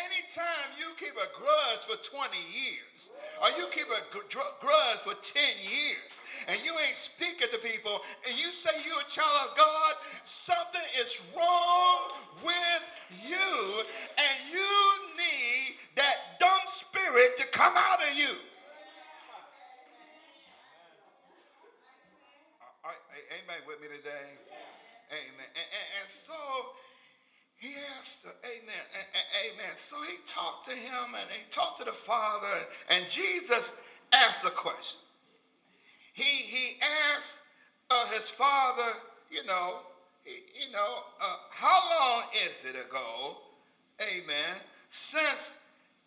Anytime 0.06 0.78
you 0.78 0.94
keep 1.02 1.18
a 1.18 1.30
grudge 1.34 1.90
for 1.90 1.98
20 2.06 2.38
years, 2.54 3.18
or 3.42 3.50
you 3.58 3.66
keep 3.74 3.90
a 3.90 4.02
grudge 4.14 5.02
for 5.02 5.18
10 5.18 5.42
years, 5.66 6.06
and 6.48 6.58
you 6.64 6.72
ain't 6.88 6.96
speaking 6.96 7.48
to 7.52 7.60
people, 7.60 7.92
and 8.28 8.38
you 8.40 8.48
say 8.48 8.72
you're 8.88 9.04
a 9.04 9.12
child 9.12 9.52
of 9.52 9.58
God, 9.58 9.94
something 10.24 10.88
is 11.00 11.22
wrong 11.36 12.24
with 12.44 12.84
you, 13.28 13.84
and 14.16 14.36
you 14.52 14.72
need 15.20 15.76
that 15.96 16.40
dumb 16.40 16.66
spirit 16.68 17.38
to 17.38 17.46
come 17.52 17.74
out 17.76 18.00
of 18.00 18.16
you. 18.16 18.32
Uh, 22.62 22.88
uh, 22.88 23.36
amen 23.44 23.62
with 23.68 23.82
me 23.82 23.88
today? 23.88 24.40
Amen. 25.12 25.50
And, 25.52 25.68
and, 25.68 25.88
and 26.00 26.10
so 26.10 26.34
he 27.58 27.74
asked, 28.00 28.26
amen, 28.26 28.84
amen. 29.52 29.74
So 29.76 29.96
he 30.08 30.16
talked 30.28 30.70
to 30.70 30.76
him 30.76 31.12
and 31.12 31.30
he 31.32 31.44
talked 31.52 31.80
to 31.80 31.86
the 31.86 31.92
Father, 31.92 32.56
and 32.92 33.04
Jesus 33.10 33.82
asked 34.14 34.44
the 34.44 34.52
question. 34.52 35.07
He, 36.18 36.24
he 36.24 36.78
asked 37.14 37.38
uh, 37.92 38.10
his 38.10 38.28
father, 38.28 38.90
you 39.30 39.46
know, 39.46 39.82
he, 40.24 40.42
you 40.66 40.74
know, 40.74 40.98
uh, 41.22 41.36
how 41.52 41.78
long 41.92 42.24
is 42.44 42.66
it 42.66 42.74
ago, 42.74 43.38
amen, 44.02 44.58
since 44.90 45.54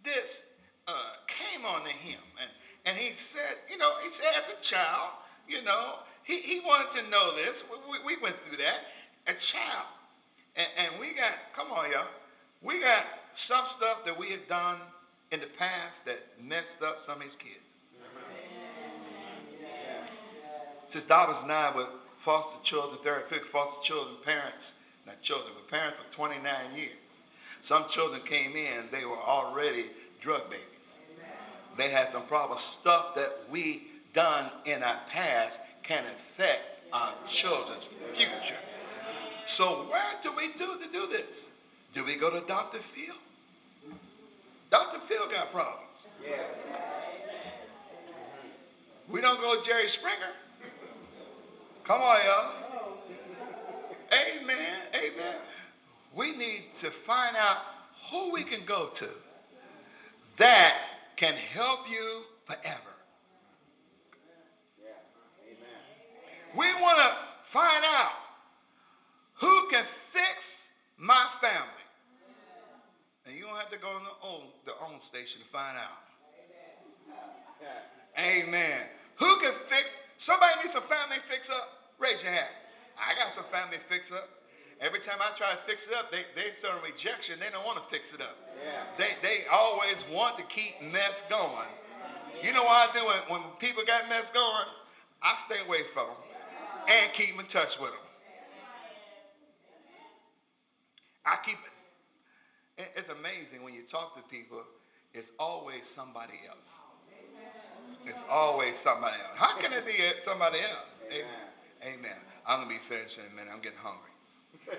this 0.03 0.47
uh, 0.89 1.13
came 1.29 1.65
on 1.65 1.83
to 1.83 1.93
him? 1.93 2.19
And, 2.43 2.51
and 2.87 2.97
he 2.99 3.13
said, 3.13 3.55
you 3.71 3.79
know, 3.79 3.89
he 4.03 4.11
said, 4.11 4.27
as 4.37 4.53
a 4.53 4.61
child, 4.61 5.11
you 5.47 5.63
know, 5.63 5.95
he, 6.25 6.39
he 6.39 6.59
wanted 6.67 6.91
to 7.05 7.09
know 7.09 7.37
this. 7.37 7.63
We, 7.89 7.99
we 8.05 8.21
went 8.21 8.35
through 8.35 8.59
that. 8.59 8.81
A 9.29 9.39
child. 9.39 9.87
And, 10.57 10.67
and 10.81 11.01
we 11.01 11.15
got, 11.15 11.39
come 11.55 11.71
on, 11.71 11.89
y'all. 11.93 12.03
We 12.63 12.81
got 12.81 13.05
some 13.37 13.65
stuff 13.65 14.05
that 14.07 14.19
we 14.19 14.31
had 14.31 14.49
done 14.49 14.79
in 15.31 15.39
the 15.39 15.47
past 15.57 16.05
that 16.07 16.19
messed 16.43 16.83
up 16.83 16.97
some 16.97 17.19
of 17.19 17.23
his 17.23 17.37
kids. 17.37 17.70
Since 20.91 21.05
Dobbins 21.05 21.39
and 21.43 21.53
I 21.53 21.71
were 21.77 21.87
foster 22.19 22.59
children, 22.65 22.99
therapeutic 23.05 23.47
foster 23.47 23.81
children, 23.81 24.17
parents, 24.25 24.73
not 25.07 25.23
children, 25.23 25.53
but 25.55 25.71
parents 25.71 26.01
for 26.01 26.13
29 26.13 26.43
years. 26.75 26.99
Some 27.63 27.85
children 27.89 28.21
came 28.23 28.57
in, 28.57 28.91
they 28.91 29.05
were 29.05 29.23
already 29.25 29.85
drug 30.21 30.43
babies. 30.51 30.99
They 31.79 31.91
had 31.91 32.09
some 32.09 32.27
problems, 32.27 32.63
stuff 32.63 33.15
that 33.15 33.31
we 33.53 33.83
done 34.15 34.51
in 34.67 34.83
our 34.83 34.99
past 35.13 35.61
can 35.85 36.03
affect 36.03 36.81
our 36.93 37.13
children's 37.29 37.87
future. 37.87 38.59
So 39.47 39.87
where 39.89 40.13
do 40.25 40.33
we 40.37 40.49
do 40.59 40.77
to 40.77 40.93
do 40.93 41.07
this? 41.07 41.51
Do 41.95 42.05
we 42.05 42.17
go 42.17 42.31
to 42.31 42.45
Dr. 42.49 42.79
Phil? 42.79 43.15
Dr. 44.71 44.99
Phil 44.99 45.29
got 45.31 45.53
problems. 45.53 46.09
Yeah. 46.21 46.37
We 49.09 49.21
don't 49.21 49.41
go 49.41 49.61
to 49.61 49.69
Jerry 49.69 49.87
Springer. 49.87 50.35
Come 51.91 52.03
on, 52.03 52.19
y'all. 52.25 52.53
Amen. 54.13 54.83
Amen. 54.95 55.35
We 56.17 56.37
need 56.37 56.67
to 56.77 56.87
find 56.87 57.35
out 57.37 57.57
who 58.13 58.33
we 58.33 58.45
can 58.45 58.65
go 58.65 58.91
to 58.95 59.07
that 60.37 60.77
can 61.17 61.35
help 61.35 61.91
you 61.91 62.23
forever. 62.45 62.95
We 66.57 66.67
want 66.81 66.99
to 66.99 67.17
find 67.47 67.85
out 67.85 68.13
who 69.35 69.69
can 69.73 69.83
fix 70.13 70.71
my 70.97 71.27
family. 71.41 71.67
And 73.27 73.35
you 73.35 73.47
don't 73.47 73.57
have 73.57 73.71
to 73.71 73.81
go 73.81 73.89
on 73.89 74.05
the 74.05 74.29
own, 74.29 74.43
the 74.65 74.73
OWN 74.81 75.01
station 75.01 75.43
to 75.43 75.49
find 75.49 75.77
out. 75.77 75.99
Amen. 78.17 78.79
Who 79.17 79.41
can 79.41 79.53
fix? 79.67 79.99
Somebody 80.19 80.53
needs 80.63 80.77
a 80.77 80.83
family 80.83 81.17
fix 81.19 81.51
up? 81.51 81.79
Raise 82.01 82.25
your 82.25 82.33
hand. 82.33 82.49
I 82.97 83.15
got 83.15 83.29
some 83.29 83.45
family 83.45 83.77
fix 83.77 84.11
up. 84.11 84.29
Every 84.81 84.99
time 84.99 85.21
I 85.21 85.29
try 85.37 85.51
to 85.51 85.57
fix 85.57 85.87
it 85.87 85.95
up, 85.95 86.11
they, 86.11 86.25
they 86.35 86.49
start 86.49 86.81
rejection. 86.83 87.37
They 87.39 87.53
don't 87.53 87.65
want 87.67 87.77
to 87.77 87.85
fix 87.85 88.15
it 88.15 88.21
up. 88.23 88.37
Yeah. 88.65 88.81
They, 88.97 89.13
they 89.21 89.45
always 89.53 90.05
want 90.11 90.37
to 90.39 90.45
keep 90.45 90.81
mess 90.93 91.23
going. 91.29 91.69
You 92.43 92.55
know 92.55 92.65
what 92.65 92.89
I 92.89 92.93
do 92.97 93.05
when, 93.05 93.41
when 93.41 93.51
people 93.59 93.83
got 93.87 94.09
mess 94.09 94.31
going? 94.31 94.69
I 95.23 95.35
stay 95.45 95.61
away 95.69 95.85
from 95.93 96.07
them 96.09 96.17
and 96.89 97.13
keep 97.13 97.39
in 97.39 97.47
touch 97.47 97.79
with 97.79 97.91
them. 97.91 98.07
I 101.27 101.37
keep 101.45 101.57
it. 101.57 102.89
It's 102.97 103.11
amazing 103.11 103.63
when 103.63 103.75
you 103.75 103.83
talk 103.83 104.17
to 104.17 104.23
people, 104.31 104.63
it's 105.13 105.33
always 105.39 105.85
somebody 105.85 106.41
else. 106.49 106.81
It's 108.07 108.25
always 108.31 108.75
somebody 108.77 109.13
else. 109.13 109.37
How 109.37 109.59
can 109.59 109.75
it 109.75 109.85
be 109.85 109.93
somebody 110.25 110.59
else? 110.59 110.97
Amen. 111.13 111.50
Amen. 111.83 112.13
I'm 112.47 112.63
going 112.63 112.69
to 112.69 112.75
be 112.75 112.81
finished 112.95 113.19
in 113.19 113.25
a 113.33 113.37
minute. 113.37 113.51
I'm 113.55 113.63
getting 113.63 113.79
hungry. 113.81 114.11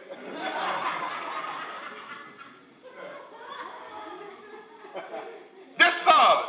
this 5.77 6.01
father 6.03 6.47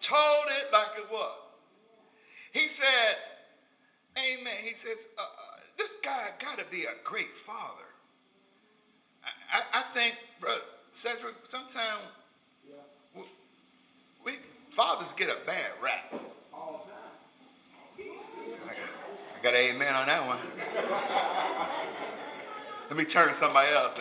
told 0.00 0.44
it 0.60 0.72
like 0.72 0.98
it 0.98 1.10
was. 1.10 1.38
He 2.52 2.68
said, 2.68 3.16
Amen. 4.18 4.54
He 4.64 4.74
says, 4.74 5.08
uh, 5.16 5.22
uh, 5.22 5.60
this 5.78 5.96
guy 6.02 6.28
got 6.40 6.58
to 6.58 6.66
be 6.70 6.82
a 6.82 6.94
great 7.04 7.28
father. 7.28 7.86
I, 9.24 9.30
I, 9.52 9.60
I 9.78 9.82
think, 9.94 10.18
brother 10.40 10.60
Cedric, 10.92 11.34
sometimes 11.46 12.12
we, 13.14 13.22
we, 14.26 14.32
fathers 14.72 15.12
get 15.12 15.28
a 15.28 15.36
bad 15.46 15.70
rap. 15.82 16.20
I 19.38 19.44
got, 19.44 19.54
an 19.54 19.60
amen 19.70 19.94
on 19.94 20.06
that 20.06 20.26
one. 20.26 20.38
Let 22.90 22.98
me 22.98 23.04
turn 23.04 23.28
to 23.28 23.34
somebody 23.34 23.68
else. 23.72 23.96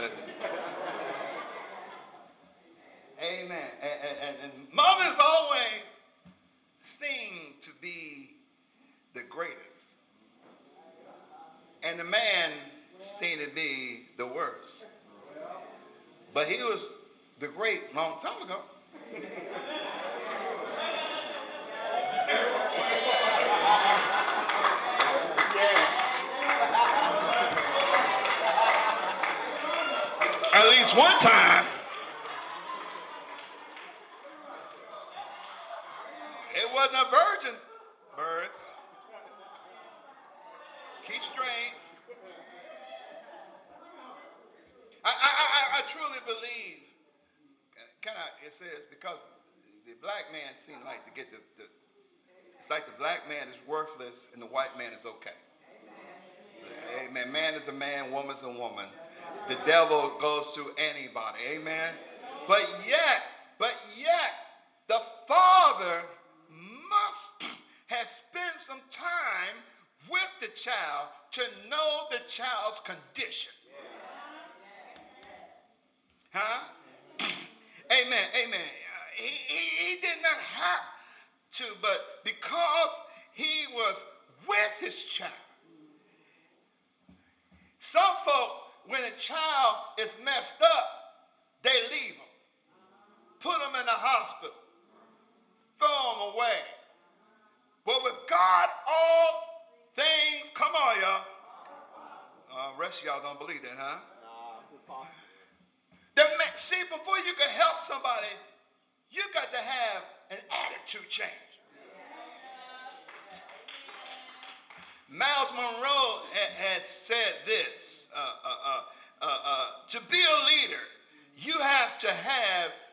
To 122.07 122.13
have 122.13 122.86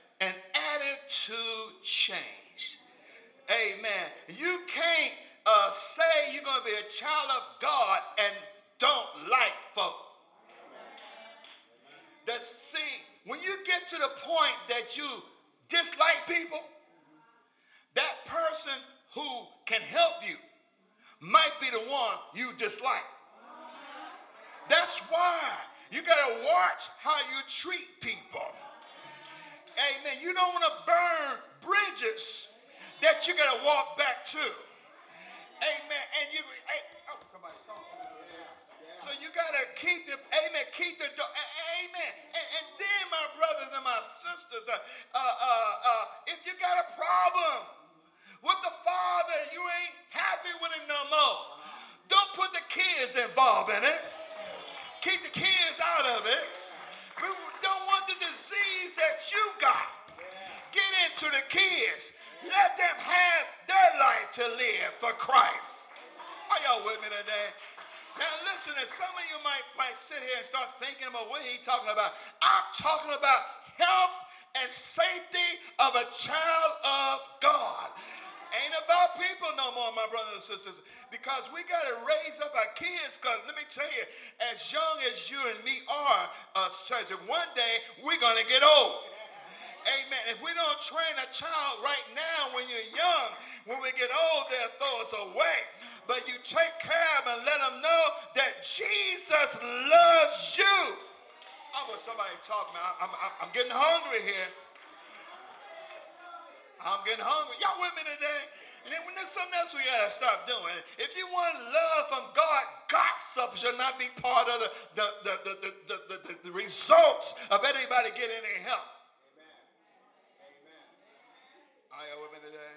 today? 122.45 122.77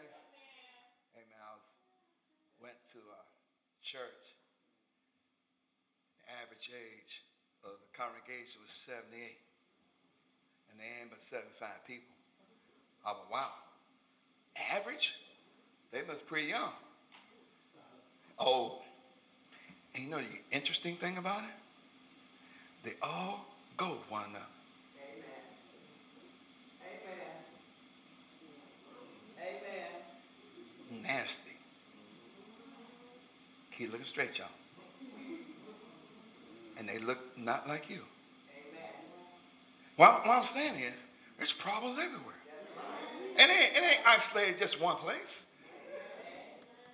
Amen. 1.19 1.39
I 1.43 1.51
was, 1.59 1.67
went 2.63 2.79
to 2.95 3.03
a 3.03 3.21
church. 3.83 4.39
The 6.23 6.31
average 6.43 6.71
age 6.71 7.27
of 7.67 7.75
the 7.83 7.91
congregation 7.91 8.63
was 8.63 8.71
78. 8.71 9.11
And 10.71 10.79
they 10.79 10.87
ain't 11.03 11.11
but 11.11 11.19
75 11.19 11.83
people. 11.87 12.15
I 13.03 13.11
went, 13.11 13.31
wow 13.31 13.51
average, 14.75 15.19
they 15.91 15.99
must 16.07 16.25
be 16.25 16.29
pretty 16.29 16.47
young. 16.49 16.73
Oh, 18.39 18.81
and 19.95 20.03
you 20.03 20.11
know 20.11 20.17
the 20.17 20.55
interesting 20.55 20.95
thing 20.95 21.17
about 21.17 21.41
it? 21.41 21.55
They 22.83 22.91
all 23.01 23.47
go 23.75 23.85
one 24.09 24.25
another. 24.29 24.45
Amen. 25.01 25.23
Amen. 30.91 31.03
Nasty. 31.03 31.51
Keep 33.77 33.91
looking 33.91 34.07
straight, 34.07 34.39
y'all. 34.39 34.47
And 36.79 36.89
they 36.89 36.97
look 36.97 37.19
not 37.37 37.67
like 37.67 37.91
you. 37.91 37.99
Well, 39.97 40.11
what 40.25 40.39
I'm 40.39 40.43
saying 40.45 40.75
is, 40.75 41.05
there's 41.37 41.53
problems 41.53 41.97
everywhere. 41.97 42.33
And 43.39 43.51
it 43.51 43.53
ain't, 43.53 43.77
it 43.77 43.83
ain't 43.83 44.07
isolated 44.07 44.57
just 44.57 44.81
one 44.81 44.95
place. 44.95 45.51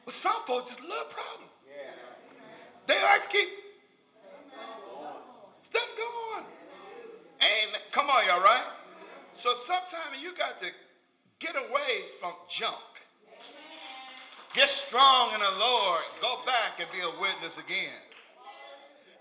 But 0.03 0.13
some 0.13 0.33
folks 0.45 0.75
just 0.75 0.81
love 0.81 1.09
problems. 1.09 1.51
They 2.87 2.95
like 2.95 3.23
to 3.23 3.29
keep 3.29 3.47
stuff 5.61 5.87
going. 5.97 6.45
Amen. 7.39 7.81
Come 7.91 8.09
on, 8.09 8.25
y'all, 8.27 8.43
right? 8.43 8.67
So 9.37 9.53
sometimes 9.53 10.21
you 10.21 10.33
got 10.33 10.59
to 10.59 10.67
get 11.39 11.55
away 11.55 11.93
from 12.19 12.31
junk. 12.49 12.92
Get 14.53 14.69
strong 14.69 15.33
in 15.33 15.41
the 15.41 15.55
Lord. 15.59 16.01
Go 16.21 16.37
back 16.45 16.77
and 16.77 16.85
be 16.93 17.01
a 17.01 17.09
witness 17.19 17.57
again. 17.57 17.97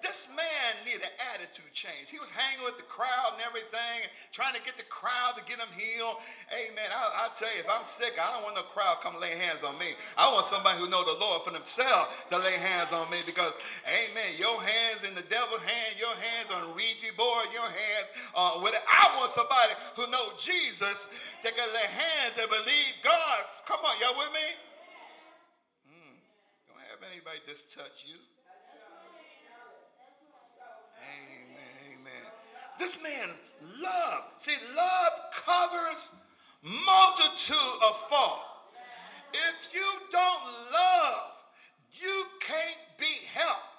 This 0.02 0.26
man 0.34 0.70
needed 0.82 1.06
an 1.06 1.14
attitude 1.30 1.70
change. 1.70 2.10
He 2.10 2.18
was 2.18 2.34
hanging 2.34 2.66
with 2.66 2.74
the 2.74 2.84
crowd 2.90 3.38
and 3.38 3.42
everything, 3.46 4.10
trying 4.34 4.50
to 4.50 4.62
get 4.66 4.74
the 4.74 4.84
crowd 4.90 5.38
to 5.38 5.42
get 5.46 5.62
him 5.62 5.70
healed. 5.78 6.18
Amen. 6.50 6.90
I, 6.90 7.30
tell 7.38 7.46
you, 7.54 7.62
if 7.62 7.70
I'm 7.70 7.86
sick, 7.86 8.10
I 8.18 8.26
don't 8.34 8.42
want 8.42 8.58
no 8.58 8.66
crowd 8.66 8.98
come 8.98 9.14
lay 9.22 9.30
hands 9.30 9.62
on 9.62 9.78
me. 9.78 9.94
I 10.18 10.26
want 10.34 10.50
somebody 10.50 10.82
who 10.82 10.90
know 10.90 11.06
the 11.06 11.22
Lord 11.22 11.46
for 11.46 11.54
themselves 11.54 12.26
to 12.34 12.36
lay 12.42 12.58
hands 12.58 12.90
on 12.90 13.06
me 13.14 13.22
because, 13.22 13.54
amen, 13.86 14.42
your 14.42 14.58
hands 14.58 15.06
in 15.06 15.14
the 15.14 15.22
devil's 15.30 15.62
hand, 15.62 15.94
your 15.94 16.12
hands 16.18 16.50
on 16.50 16.74
Ouija 16.74 17.14
board, 17.14 17.46
your 17.54 17.70
hands 17.70 18.06
with 18.58 18.74
it. 18.74 18.82
I 18.82 19.06
want 19.14 19.30
somebody 19.30 19.78
who 19.94 20.10
know 20.10 20.34
Jesus 20.34 21.06
that 21.46 21.54
can 21.54 21.70
lay 21.70 21.88
hands 21.94 22.42
and 22.42 22.50
believe 22.50 22.98
God. 23.06 23.38
Come 23.70 23.78
on, 23.86 23.94
y'all 24.02 24.18
with 24.18 24.34
me? 24.34 24.71
Anybody 27.22 27.38
just 27.46 27.70
touch 27.70 28.04
you. 28.08 28.18
Amen. 30.98 31.94
Amen. 31.94 32.26
This 32.80 33.00
man 33.00 33.28
love. 33.78 34.22
See, 34.40 34.58
love 34.74 35.12
covers 35.30 36.10
multitude 36.62 37.78
of 37.86 37.96
fault. 38.10 38.42
If 39.32 39.70
you 39.72 39.86
don't 40.10 40.44
love, 40.74 41.30
you 41.92 42.24
can't 42.40 42.82
be 42.98 43.14
helped. 43.32 43.70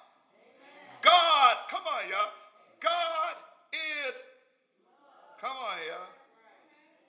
God, 1.02 1.56
come 1.68 1.82
on, 1.84 2.08
y'all. 2.08 2.32
God 2.80 3.34
is, 3.74 4.24
come 5.38 5.52
on, 5.52 5.76
y'all. 5.86 6.08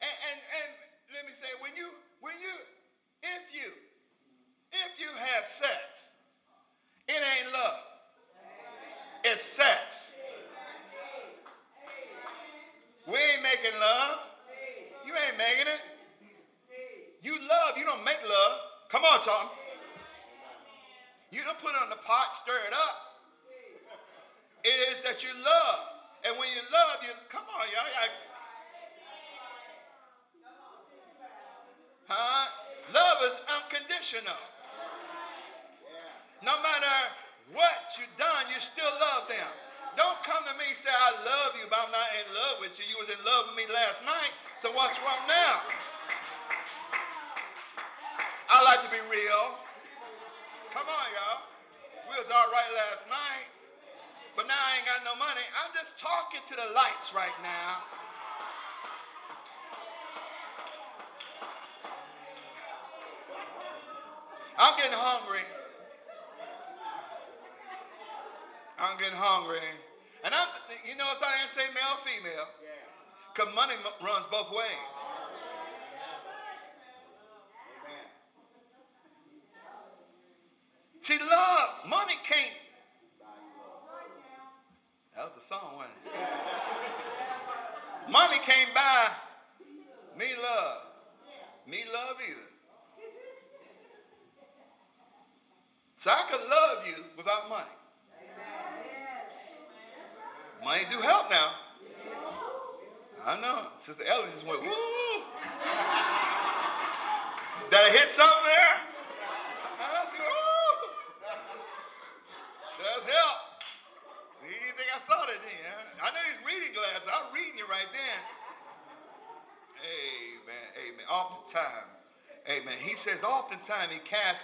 And, 0.03 0.15
and, 0.31 0.39
and 0.51 0.69
let 1.15 1.25
me 1.25 1.31
say, 1.31 1.47
when 1.61 1.71
you, 1.77 1.87
when 2.19 2.33
you, 2.43 2.51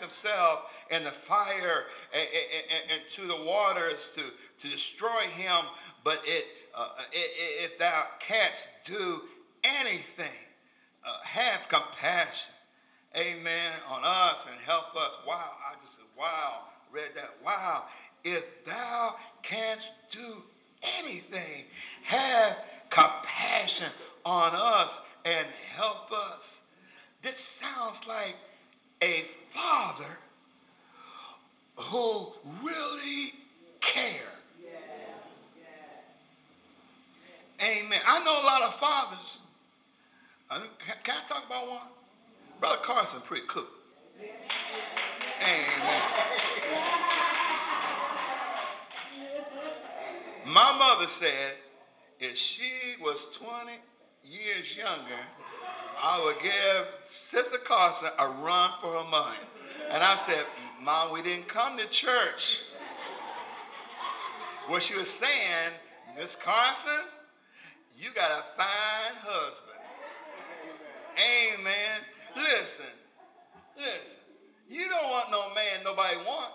himself 0.01 0.85
in 0.91 1.03
the 1.03 1.09
fire 1.09 1.85
and, 2.13 2.27
and, 2.73 2.83
and, 2.91 3.01
to 3.11 3.21
the 3.21 3.45
waters 3.45 4.11
to, 4.15 4.21
to 4.59 4.71
destroy 4.71 5.21
him 5.37 5.65
but 6.03 6.19
it, 6.25 6.45
uh, 6.75 6.87
if 7.63 7.77
thou 7.77 8.03
canst 8.19 8.69
do 8.85 9.21
anything, 9.63 10.39
uh, 11.05 11.19
have 11.23 11.67
compassion, 11.69 12.53
amen, 13.15 13.71
on 13.91 14.01
us 14.03 14.47
and 14.51 14.59
help 14.61 14.95
us. 14.95 15.19
Wow, 15.27 15.49
I 15.69 15.75
just 15.79 15.97
said, 15.97 16.05
wow, 16.17 16.61
read 16.91 17.09
that. 17.15 17.29
Wow, 17.45 17.85
if 18.23 18.65
thou 18.65 19.09
canst 19.43 19.91
do 20.09 20.35
anything, 21.03 21.65
have 22.03 22.57
compassion 22.89 23.87
on 24.25 24.51
us 24.53 25.01
and 25.25 25.47
help 25.75 26.11
us. 26.11 26.61
This 27.21 27.37
sounds 27.37 28.07
like 28.07 28.35
father 29.71 30.17
who 31.77 32.27
really 32.63 33.31
cares 33.79 34.27
Amen. 37.61 37.99
I 38.07 38.23
know 38.23 38.41
a 38.41 38.45
lot 38.47 38.63
of 38.63 38.73
fathers. 38.73 39.41
Uh, 40.49 40.59
can 41.05 41.13
I 41.15 41.29
talk 41.29 41.45
about 41.45 41.63
one? 41.67 41.87
Brother 42.59 42.79
Carson, 42.81 43.21
pretty 43.21 43.45
cool. 43.47 43.67
Amen. 44.19 46.01
My 50.47 50.75
mother 50.79 51.05
said 51.05 51.53
if 52.19 52.35
she 52.35 52.95
was 52.99 53.37
20 53.37 53.73
years 54.23 54.75
younger, 54.75 55.21
I 56.03 56.19
would 56.25 56.41
give 56.41 56.99
Sister 57.05 57.59
Carson 57.63 58.09
a 58.17 58.25
run 58.43 58.69
for 58.81 58.87
her 58.87 59.09
money. 59.11 59.37
And 59.93 60.01
I 60.01 60.15
said, 60.15 60.45
Mom, 60.83 61.13
we 61.13 61.21
didn't 61.21 61.47
come 61.47 61.77
to 61.77 61.89
church. 61.89 62.63
What 64.67 64.83
she 64.83 64.95
was 64.95 65.09
saying, 65.09 65.73
Miss 66.15 66.35
Carson, 66.35 67.05
you 67.97 68.09
got 68.15 68.29
a 68.29 68.43
fine 68.57 69.15
husband. 69.19 69.83
Amen. 71.17 71.61
Amen. 71.61 72.01
Listen, 72.35 72.85
listen. 73.75 74.19
You 74.69 74.87
don't 74.89 75.09
want 75.09 75.31
no 75.31 75.53
man 75.53 75.83
nobody 75.83 76.15
want. 76.25 76.53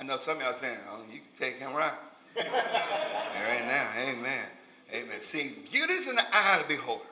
I 0.00 0.02
know 0.02 0.16
some 0.16 0.38
of 0.38 0.42
y'all 0.42 0.52
saying, 0.52 0.78
oh, 0.88 1.04
you 1.12 1.20
can 1.20 1.30
take 1.38 1.58
him 1.58 1.72
right. 1.74 1.98
right 2.36 3.64
now, 3.66 3.90
amen. 4.08 4.44
Amen. 4.92 5.20
See, 5.20 5.54
beauty's 5.70 6.08
in 6.08 6.16
the 6.16 6.22
eye 6.32 6.58
of 6.60 6.66
the 6.66 6.74
beholder. 6.74 7.04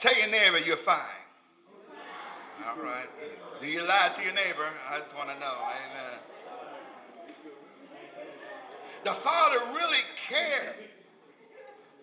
Tell 0.00 0.16
your 0.18 0.30
neighbor 0.30 0.58
you're 0.66 0.76
fine. 0.76 0.96
All 2.66 2.82
right. 2.82 3.06
Do 3.60 3.68
you 3.68 3.80
lie 3.80 4.08
to 4.14 4.22
your 4.22 4.34
neighbor? 4.34 4.66
I 4.90 4.98
just 4.98 5.14
want 5.16 5.30
to 5.30 5.38
know. 5.38 5.46
Amen. 5.46 6.18
The 9.04 9.10
Father 9.10 9.56
really 9.74 10.02
cared. 10.16 10.88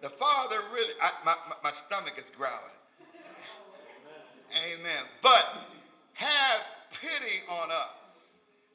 The 0.01 0.09
Father 0.09 0.55
really, 0.73 0.93
I, 1.01 1.09
my, 1.25 1.35
my 1.63 1.71
stomach 1.71 2.13
is 2.17 2.31
growling. 2.37 2.55
Amen. 4.51 5.03
But 5.21 5.57
have 6.13 6.65
pity 6.91 7.43
on 7.49 7.71
us 7.71 7.89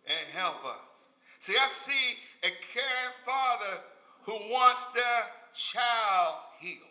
and 0.07 0.39
help 0.39 0.65
us. 0.65 0.77
See, 1.41 1.55
I 1.59 1.67
see 1.69 2.19
a 2.43 2.51
caring 2.73 3.15
father 3.25 3.81
who 4.25 4.33
wants 4.53 4.85
their 4.95 5.23
child 5.55 6.35
healed. 6.59 6.90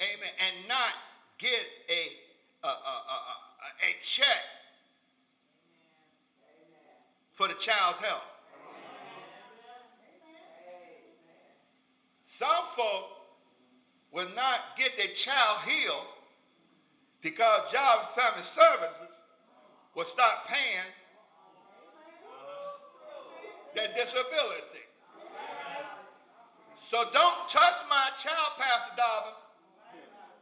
Amen. 0.00 0.30
And 0.46 0.68
not 0.68 0.92
get 1.38 1.64
a, 1.88 2.66
a, 2.66 2.68
a, 2.68 2.70
a, 2.70 3.88
a 3.88 4.02
check 4.02 4.42
for 7.34 7.48
the 7.48 7.54
child's 7.54 7.98
health. 7.98 8.30
Some 12.26 12.64
folk 12.76 13.10
will 14.12 14.28
not 14.34 14.60
get 14.76 14.96
their 14.96 15.12
child 15.14 15.58
healed 15.66 16.06
because 17.22 17.70
Job 17.70 18.00
and 18.00 18.22
Family 18.22 18.42
Services 18.42 19.10
will 19.94 20.04
start 20.04 20.34
paying 20.48 20.90
their 23.74 23.88
disability. 23.94 24.84
So 26.90 27.02
don't 27.12 27.48
touch 27.48 27.78
my 27.90 28.08
child, 28.18 28.50
Pastor 28.58 28.94
Dobbins, 28.96 29.42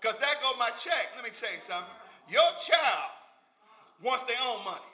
because 0.00 0.16
check. 0.76 1.12
Let 1.16 1.24
me 1.24 1.30
tell 1.30 1.52
you 1.52 1.62
something. 1.62 1.96
Your 2.28 2.50
child 2.60 3.10
wants 4.02 4.24
their 4.24 4.40
own 4.48 4.64
money. 4.64 4.92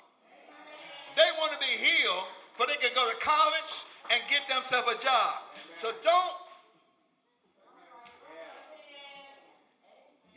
They 1.17 1.29
want 1.41 1.53
to 1.53 1.61
be 1.61 1.73
healed, 1.73 2.29
but 2.59 2.69
they 2.69 2.77
can 2.77 2.91
go 2.95 3.03
to 3.09 3.17
college 3.19 3.87
and 4.13 4.21
get 4.31 4.43
themselves 4.47 4.87
a 4.95 4.99
job. 5.03 5.35
So 5.77 5.91
don't 6.03 6.37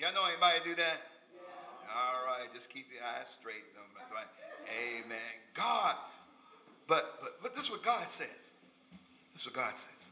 Y'all 0.02 0.10
know 0.18 0.26
anybody 0.34 0.58
do 0.66 0.74
that? 0.82 0.98
All 1.94 2.26
right, 2.26 2.50
just 2.56 2.74
keep 2.74 2.88
your 2.92 3.04
eyes 3.06 3.38
straight. 3.38 3.62
Amen. 4.72 5.34
God, 5.54 5.96
but, 6.88 7.20
but 7.22 7.30
but 7.44 7.56
this 7.56 7.66
is 7.66 7.72
what 7.72 7.84
God 7.84 8.08
says. 8.08 8.28
This 9.34 9.42
is 9.42 9.46
what 9.46 9.56
God 9.56 9.74
says. 9.74 10.10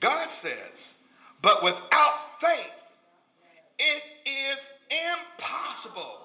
God 0.00 0.28
says, 0.28 0.94
but 1.40 1.62
without 1.62 2.40
faith, 2.40 2.83
it 3.78 4.04
is 4.26 4.70
impossible 4.90 6.20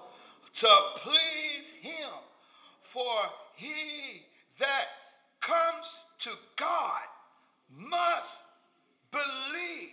to 0.56 0.68
please 0.95 1.72
him, 1.82 2.10
for 2.82 3.16
he 3.56 4.22
that 4.60 4.86
comes 5.41 6.06
to 6.20 6.30
God 6.58 7.02
must 7.89 8.34
believe 9.12 9.89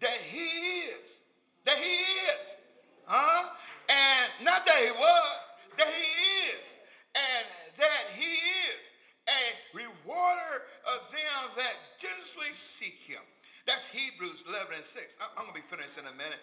that 0.00 0.18
he 0.30 0.44
is, 0.90 1.20
that 1.64 1.76
he 1.76 1.94
is, 1.94 2.58
huh? 3.06 3.48
And 3.88 4.44
not 4.44 4.66
that 4.66 4.76
he 4.76 4.92
was, 4.92 5.38
that 5.78 5.88
he 5.88 6.50
is, 6.50 6.74
and 7.14 7.46
that 7.78 8.04
he 8.14 8.30
is 8.70 8.92
a 9.28 9.76
rewarder 9.78 10.54
of 10.94 11.10
them 11.10 11.40
that 11.56 11.74
diligently 12.00 12.52
seek 12.52 12.98
him. 13.06 13.22
That's 13.66 13.86
Hebrews 13.86 14.44
11 14.48 14.74
and 14.74 14.84
6. 14.84 15.16
I'm 15.20 15.46
going 15.46 15.54
to 15.54 15.54
be 15.54 15.66
finished 15.66 15.98
in 15.98 16.06
a 16.06 16.16
minute. 16.18 16.42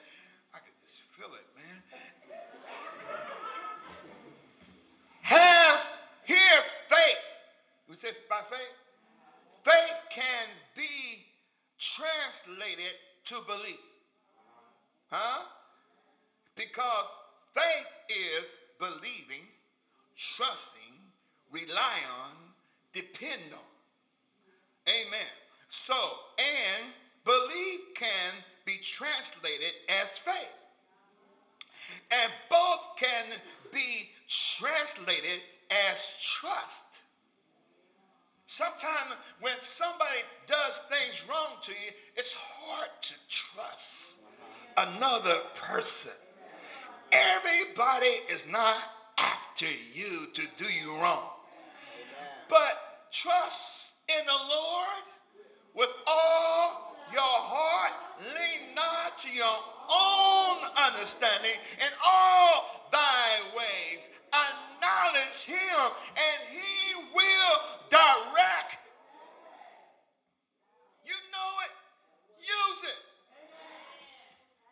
Feel 1.19 1.27
it, 1.35 1.47
man. 1.53 1.83
Have 5.21 5.85
here 6.23 6.61
faith. 6.87 7.23
We 7.89 7.95
said 7.95 8.15
by 8.29 8.39
faith. 8.49 8.75
Faith 9.65 9.99
can 10.11 10.47
be 10.77 11.25
translated 11.77 12.95
to 13.25 13.35
belief. 13.45 13.81
Huh? 15.11 15.43
Because 16.55 17.07
faith 17.53 17.91
is 18.09 18.55
believing, 18.79 19.45
trusting, 20.15 20.95
rely 21.51 21.99
on, 22.23 22.31
depend 22.93 23.51
on. 23.51 23.59
Amen. 24.87 25.27
So, 25.67 25.95
and 26.37 26.85
belief 27.25 27.93
can 27.95 28.35
be 28.65 28.77
translated 28.81 29.73
as 30.01 30.17
faith. 30.19 30.55
And 32.11 32.31
both 32.49 32.95
can 32.97 33.25
be 33.71 34.09
translated 34.27 35.41
as 35.91 36.17
trust. 36.19 37.01
Sometimes 38.47 39.15
when 39.41 39.53
somebody 39.59 40.21
does 40.47 40.79
things 40.89 41.25
wrong 41.29 41.57
to 41.61 41.71
you, 41.71 41.91
it's 42.15 42.33
hard 42.33 42.89
to 43.01 43.13
trust 43.29 44.21
another 44.77 45.35
person. 45.55 46.11
Everybody 47.11 48.13
is 48.31 48.45
not 48.51 48.75
after 49.19 49.67
you 49.93 50.27
to 50.33 50.41
do 50.57 50.65
you 50.65 50.99
wrong. 51.01 51.29
But 52.47 52.79
trust 53.11 53.93
in 54.09 54.25
the 54.25 54.49
Lord 54.49 55.03
with 55.75 55.93
all 56.07 56.95
your 57.11 57.21
heart 57.21 57.93
to 59.19 59.29
your 59.31 59.57
own 59.91 60.57
understanding 60.87 61.59
in 61.83 61.91
all 61.99 62.87
thy 62.91 63.27
ways. 63.51 64.07
Acknowledge 64.31 65.43
him 65.43 65.81
and 66.15 66.37
he 66.47 66.95
will 67.11 67.55
direct. 67.91 68.79
You 71.03 71.17
know 71.35 71.51
it, 71.67 71.73
use 72.39 72.81
it. 72.87 72.99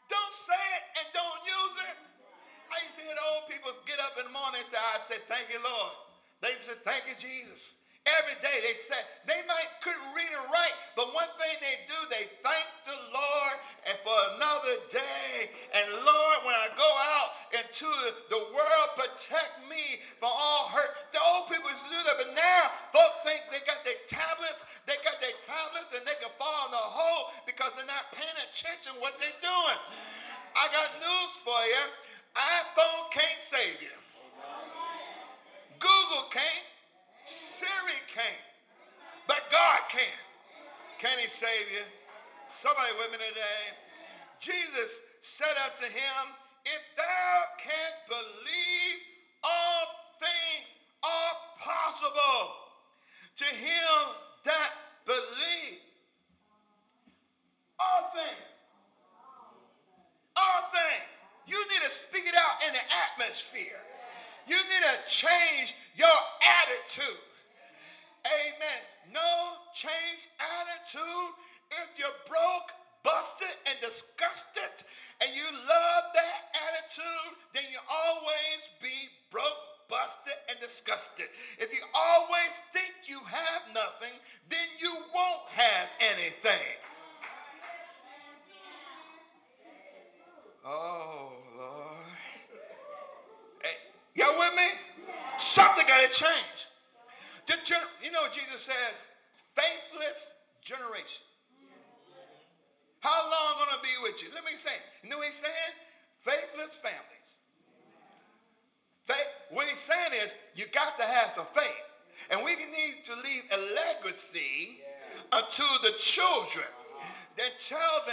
Don't 0.08 0.36
say 0.48 0.64
it 0.80 0.84
and 0.96 1.08
don't 1.12 1.42
use 1.44 1.76
it. 1.84 1.96
I 2.72 2.76
used 2.88 2.96
to 2.96 3.04
hear 3.04 3.16
the 3.16 3.28
old 3.36 3.52
people 3.52 3.72
get 3.84 4.00
up 4.00 4.16
in 4.16 4.24
the 4.28 4.36
morning 4.36 4.64
and 4.64 4.70
say, 4.70 4.80
I 4.80 5.00
said, 5.08 5.24
thank 5.28 5.52
you, 5.52 5.60
Lord. 5.60 5.94
They 6.40 6.56
said, 6.56 6.80
thank 6.88 7.04
you, 7.08 7.16
Jesus. 7.20 7.76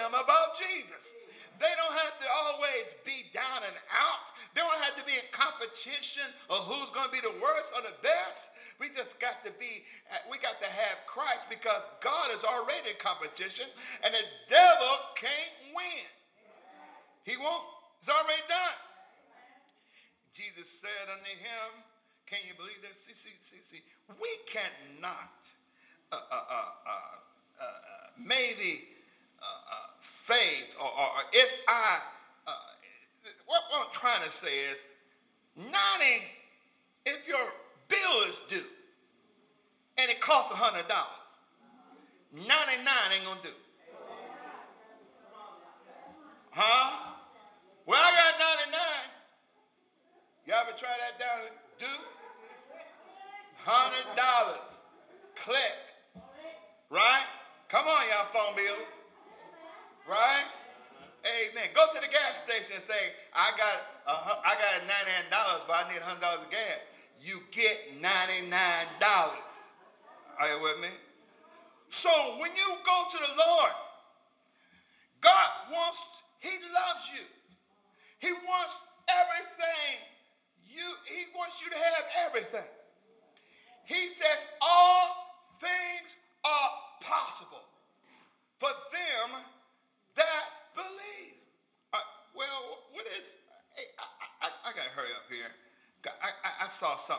am 0.04 0.12
above. 0.12 0.43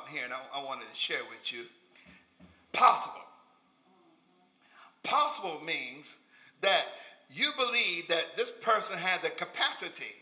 something 0.05 0.15
here 0.15 0.25
and 0.25 0.33
I, 0.33 0.61
I 0.61 0.63
wanted 0.63 0.87
to 0.89 0.95
share 0.95 1.21
with 1.29 1.51
you. 1.51 1.63
Possible. 2.73 3.21
Possible 5.03 5.61
means 5.65 6.19
that 6.61 6.85
you 7.29 7.49
believe 7.57 8.07
that 8.07 8.25
this 8.35 8.51
person 8.51 8.97
has 8.97 9.21
the 9.21 9.29
capacity 9.29 10.13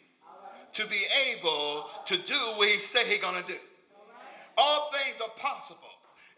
to 0.74 0.88
be 0.88 1.02
able 1.32 1.90
to 2.06 2.16
do 2.26 2.40
what 2.58 2.68
he 2.68 2.78
said 2.78 3.06
he's 3.06 3.22
going 3.22 3.42
to 3.42 3.48
do. 3.48 3.60
All 4.58 4.92
things 4.92 5.20
are 5.22 5.34
possible. 5.40 5.80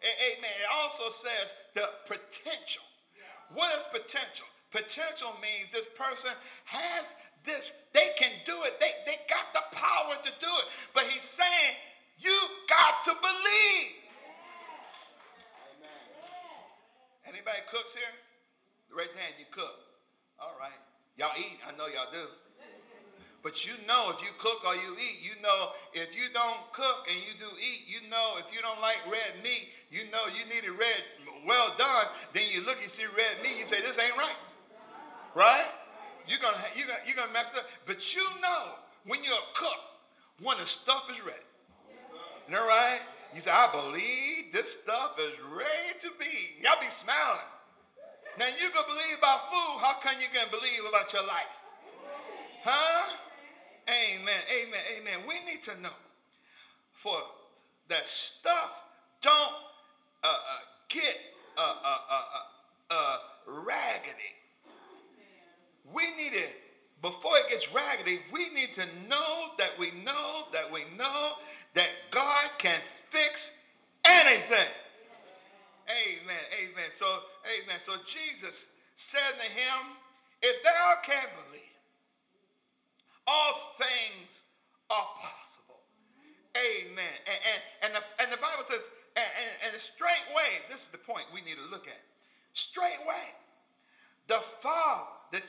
Amen. 0.04 0.52
It 0.62 0.70
also 0.84 1.10
says 1.10 1.54
the 1.74 1.84
potential. 2.06 2.84
What 3.54 3.70
is 3.76 4.02
potential? 4.02 4.46
Potential 4.72 5.32
means 5.42 5.72
this 5.72 5.90
person 5.98 6.32
has 6.66 7.14
this, 7.46 7.74
they 7.94 8.10
can 8.18 8.32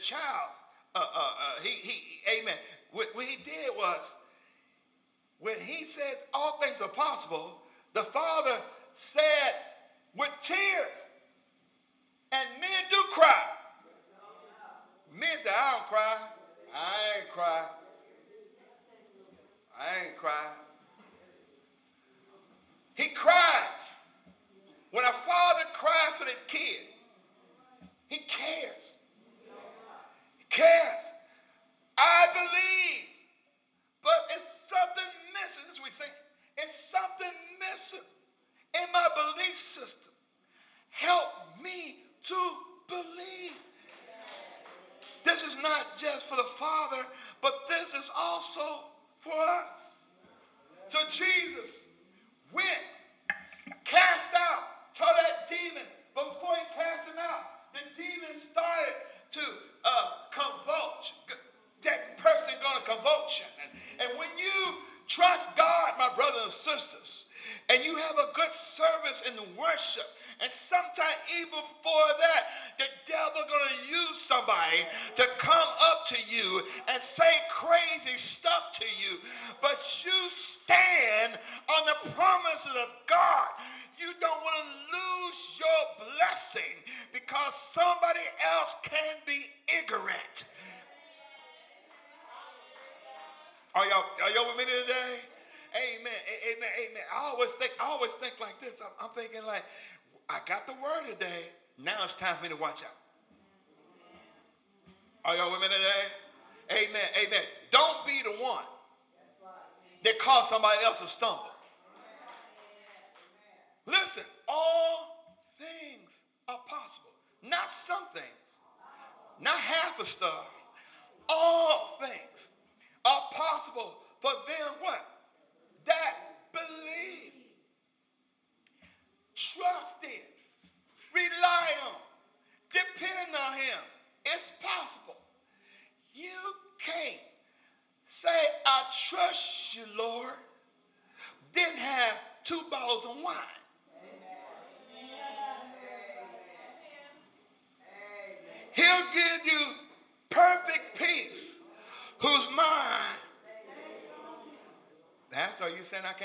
child. 0.07 0.55
Uh, 0.95 1.01
uh, 1.03 1.03
uh, 1.03 1.61
he, 1.63 1.71
he, 1.83 2.39
amen. 2.39 2.55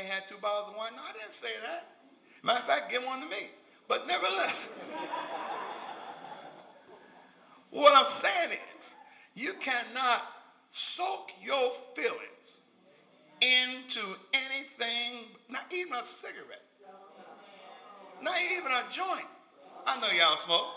can't 0.02 0.14
have 0.14 0.28
two 0.28 0.38
bottles 0.42 0.70
of 0.70 0.78
wine. 0.78 0.92
No, 0.96 1.02
I 1.04 1.14
didn't 1.14 1.34
say 1.34 1.50
that. 1.64 1.86
Matter 2.44 2.60
of 2.60 2.66
fact, 2.66 2.90
give 2.90 3.04
one 3.04 3.22
to 3.22 3.28
me. 3.30 3.50
But 3.88 4.08
nevertheless, 4.08 4.68
what 7.72 7.94
I'm 7.98 8.06
saying 8.06 8.58
is, 8.80 8.94
you 9.36 9.54
cannot 9.60 10.22
soak 10.72 11.32
your 11.42 11.72
feelings 11.96 12.62
into 13.42 14.02
anything, 14.34 15.30
not 15.50 15.66
even 15.72 15.94
a 15.94 16.04
cigarette, 16.06 16.66
not 18.22 18.36
even 18.56 18.72
a 18.72 18.84
joint. 18.92 19.28
I 19.86 20.00
know 20.00 20.08
y'all 20.18 20.38
smoke. 20.38 20.68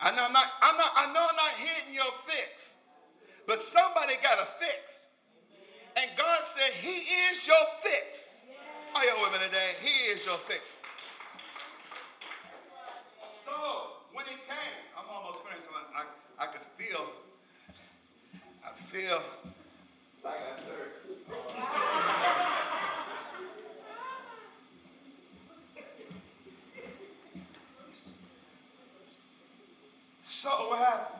I 0.00 0.10
know 0.10 0.24
I'm 0.26 0.32
not, 0.32 0.46
I'm 0.62 0.76
not, 0.76 0.90
I 0.96 1.06
know 1.12 1.26
I'm 1.30 1.36
not 1.36 1.52
hitting 1.56 1.94
your 1.94 2.12
fix, 2.26 2.76
but 3.46 3.58
somebody 3.60 4.14
got 4.22 4.38
a 4.38 4.46
fix 4.46 4.91
that 6.62 6.72
He 6.74 6.94
is 7.32 7.46
your 7.46 7.56
fix. 7.82 8.38
Are 8.94 9.04
y'all 9.04 9.22
with 9.24 9.32
me 9.32 9.46
today? 9.46 9.70
He 9.82 10.12
is 10.12 10.24
your 10.24 10.36
fix. 10.36 10.72
So 13.44 13.52
when 14.12 14.24
He 14.26 14.36
came, 14.46 14.78
I'm 14.96 15.06
almost 15.10 15.42
finished. 15.44 15.66
I, 15.74 16.02
I, 16.02 16.44
I 16.44 16.46
could 16.46 16.62
feel, 16.78 17.04
I 18.64 18.70
feel 18.78 19.22
like 20.22 20.34
I 20.34 20.60
served. 20.60 21.02
So 30.22 30.48
what 30.48 30.78
happened? 30.78 31.11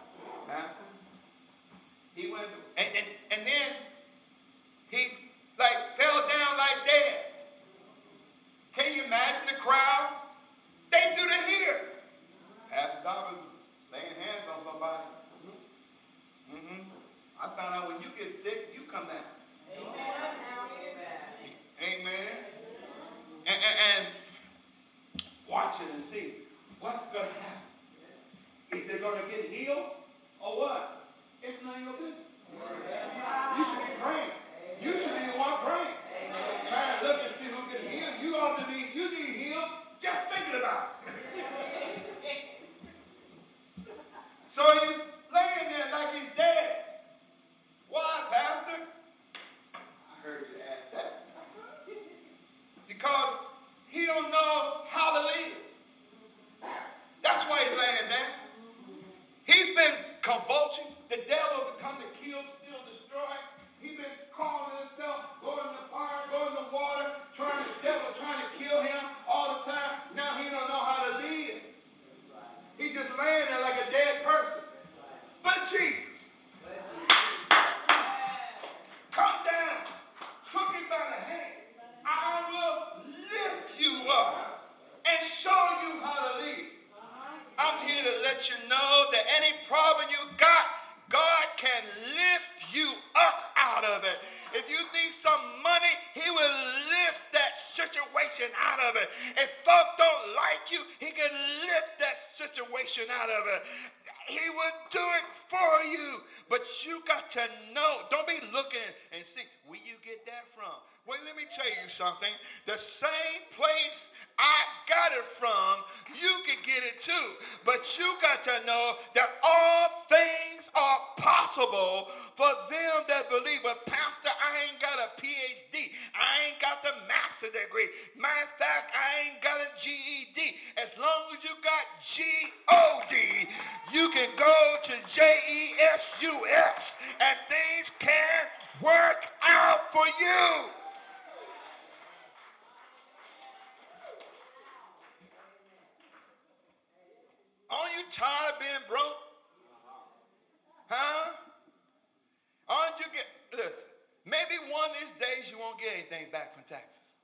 Won't 155.63 155.79
get 155.79 155.95
anything 155.95 156.27
back 156.35 156.53
from 156.55 156.67
taxes. 156.67 157.15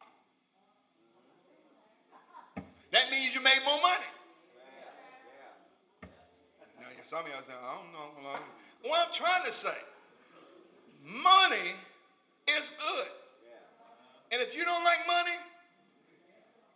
That 2.93 3.11
means 3.11 3.34
you 3.34 3.43
made 3.43 3.59
more 3.66 3.82
money. 3.82 4.11
Now, 6.78 6.89
some 7.05 7.20
of 7.20 7.28
y'all 7.28 7.43
say, 7.43 7.53
I 7.53 7.74
don't 7.82 7.93
know. 7.93 8.39
What 8.86 9.07
I'm 9.07 9.12
trying 9.12 9.45
to 9.45 9.53
say, 9.53 9.76
money 11.05 11.74
is 12.47 12.72
good. 12.78 13.11
And 14.30 14.41
if 14.41 14.55
you 14.55 14.64
don't 14.64 14.84
like 14.84 15.03
money, 15.07 15.36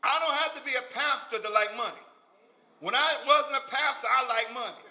I 0.03 0.19
don't 0.19 0.37
have 0.43 0.59
to 0.59 0.63
be 0.67 0.75
a 0.75 0.85
pastor 0.99 1.39
to 1.39 1.49
like 1.55 1.71
money. 1.77 2.03
When 2.81 2.95
I 2.95 3.09
wasn't 3.25 3.63
a 3.63 3.67
pastor, 3.71 4.09
I 4.11 4.27
like 4.27 4.53
money. 4.53 4.83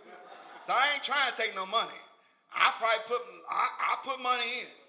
So 0.66 0.72
I 0.72 0.88
ain't 0.96 1.04
trying 1.04 1.28
to 1.30 1.36
take 1.36 1.54
no 1.54 1.66
money. 1.68 2.00
I 2.56 2.72
probably 2.80 3.04
put 3.08 3.22
I, 3.50 3.66
I 3.92 3.96
put 4.04 4.24
money 4.24 4.48
in. 4.64 4.81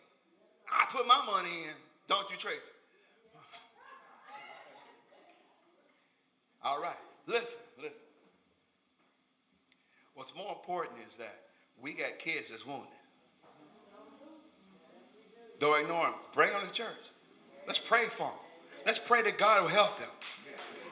I 0.73 0.87
put 0.91 1.07
my 1.07 1.21
money 1.27 1.65
in. 1.69 1.75
Don't 2.09 2.29
you, 2.31 2.37
Tracy? 2.37 2.73
All 6.65 6.81
right. 6.81 6.97
Listen, 7.27 7.59
listen. 7.79 7.99
What's 10.15 10.35
more 10.37 10.53
important 10.53 10.99
is 11.07 11.17
that 11.17 11.35
we 11.81 11.95
got 11.95 12.19
kids 12.19 12.49
that's 12.51 12.67
wounded. 12.67 12.89
Don't 15.61 15.81
ignore 15.81 16.07
them. 16.07 16.15
Bring 16.35 16.51
them 16.53 16.61
to 16.67 16.73
church. 16.73 16.89
Let's 17.67 17.79
pray 17.79 18.05
for 18.05 18.25
them. 18.25 18.39
Let's 18.85 18.99
pray 18.99 19.23
that 19.23 19.39
God 19.39 19.63
will 19.63 19.71
help 19.71 19.97
them. 19.99 20.09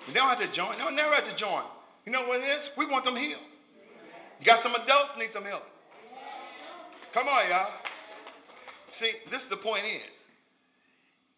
You 0.09 0.15
don't 0.15 0.29
have 0.29 0.41
to 0.41 0.53
join. 0.53 0.79
No, 0.79 0.91
never 0.91 1.15
have 1.15 1.29
to 1.29 1.37
join. 1.37 1.63
You 2.07 2.13
know 2.13 2.23
what 2.23 2.41
it 2.41 2.45
is? 2.45 2.71
We 2.77 2.87
want 2.87 3.05
them 3.05 3.17
healed. 3.17 3.43
You 4.39 4.47
got 4.47 4.59
some 4.59 4.73
adults 4.75 5.15
need 5.19 5.29
some 5.29 5.45
help. 5.45 5.65
Come 7.13 7.27
on, 7.27 7.51
y'all. 7.51 7.90
See, 8.91 9.11
this 9.31 9.45
is 9.45 9.49
the 9.49 9.57
point 9.57 9.83
is, 9.85 10.11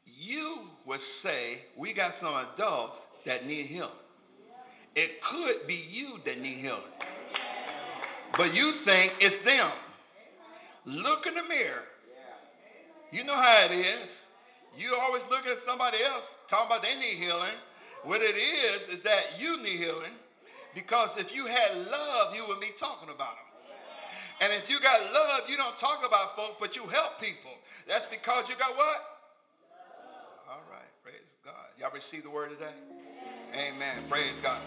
you 0.06 0.58
would 0.86 1.00
say 1.00 1.58
we 1.78 1.92
got 1.92 2.12
some 2.12 2.32
adults 2.54 3.02
that 3.26 3.46
need 3.46 3.66
healing. 3.66 3.90
It 4.94 5.20
could 5.22 5.66
be 5.66 5.84
you 5.90 6.18
that 6.24 6.40
need 6.40 6.56
healing. 6.56 6.80
But 8.36 8.54
you 8.54 8.72
think 8.72 9.14
it's 9.20 9.38
them. 9.38 9.68
Look 10.86 11.26
in 11.26 11.34
the 11.34 11.42
mirror. 11.48 11.84
You 13.10 13.24
know 13.24 13.34
how 13.34 13.66
it 13.66 13.72
is. 13.72 14.24
You 14.76 14.94
always 15.02 15.22
look 15.30 15.46
at 15.46 15.58
somebody 15.58 15.98
else 16.02 16.34
talking 16.48 16.66
about 16.66 16.82
they 16.82 16.94
need 16.94 17.22
healing. 17.22 17.56
What 18.04 18.22
it 18.22 18.36
is 18.36 18.88
is 18.88 19.02
that 19.02 19.36
you 19.38 19.58
need 19.58 19.84
healing 19.84 20.16
because 20.74 21.18
if 21.18 21.34
you 21.34 21.46
had 21.46 21.76
love, 21.90 22.34
you 22.34 22.44
would 22.48 22.60
be 22.60 22.70
talking 22.78 23.10
about 23.14 23.34
them. 23.36 23.51
And 24.42 24.52
if 24.54 24.68
you 24.68 24.80
got 24.80 25.00
love, 25.14 25.48
you 25.48 25.56
don't 25.56 25.78
talk 25.78 26.02
about 26.04 26.34
folk, 26.34 26.56
but 26.58 26.74
you 26.74 26.82
help 26.82 27.20
people. 27.20 27.52
That's 27.86 28.06
because 28.06 28.48
you 28.48 28.56
got 28.56 28.74
what? 28.74 28.96
All 30.50 30.62
right. 30.68 30.90
Praise 31.04 31.36
God. 31.44 31.54
Y'all 31.78 31.92
receive 31.94 32.24
the 32.24 32.30
word 32.30 32.50
today? 32.50 32.74
Amen. 33.54 34.02
Praise 34.10 34.40
God. 34.42 34.58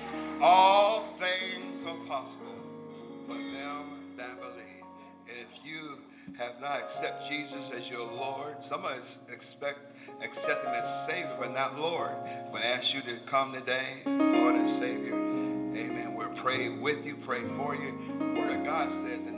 All 0.41 1.01
things 1.19 1.86
are 1.86 1.97
possible 2.07 2.55
for 3.28 3.34
them 3.34 4.15
that 4.15 4.39
believe. 4.39 4.86
And 5.28 5.38
if 5.41 5.59
you 5.65 5.97
have 6.39 6.53
not 6.61 6.80
accepted 6.80 7.30
Jesus 7.30 7.71
as 7.71 7.89
your 7.91 8.05
Lord, 8.13 8.61
some 8.63 8.80
of 8.80 8.91
us 8.91 9.19
expect 9.34 9.80
accept 10.23 10.63
him 10.65 10.73
as 10.73 11.05
Savior, 11.05 11.36
but 11.38 11.51
not 11.51 11.78
Lord. 11.78 12.11
But 12.51 12.61
I 12.61 12.67
ask 12.67 12.93
you 12.93 13.01
to 13.01 13.19
come 13.28 13.51
today, 13.51 14.03
Lord 14.05 14.55
and 14.55 14.69
Savior. 14.69 15.13
Amen. 15.13 16.15
We'll 16.15 16.30
pray 16.36 16.69
with 16.82 17.05
you, 17.05 17.15
pray 17.26 17.41
for 17.57 17.76
you. 17.76 17.91
Word 18.39 18.55
of 18.55 18.65
God 18.65 18.89
says 18.89 19.28
in 19.28 19.36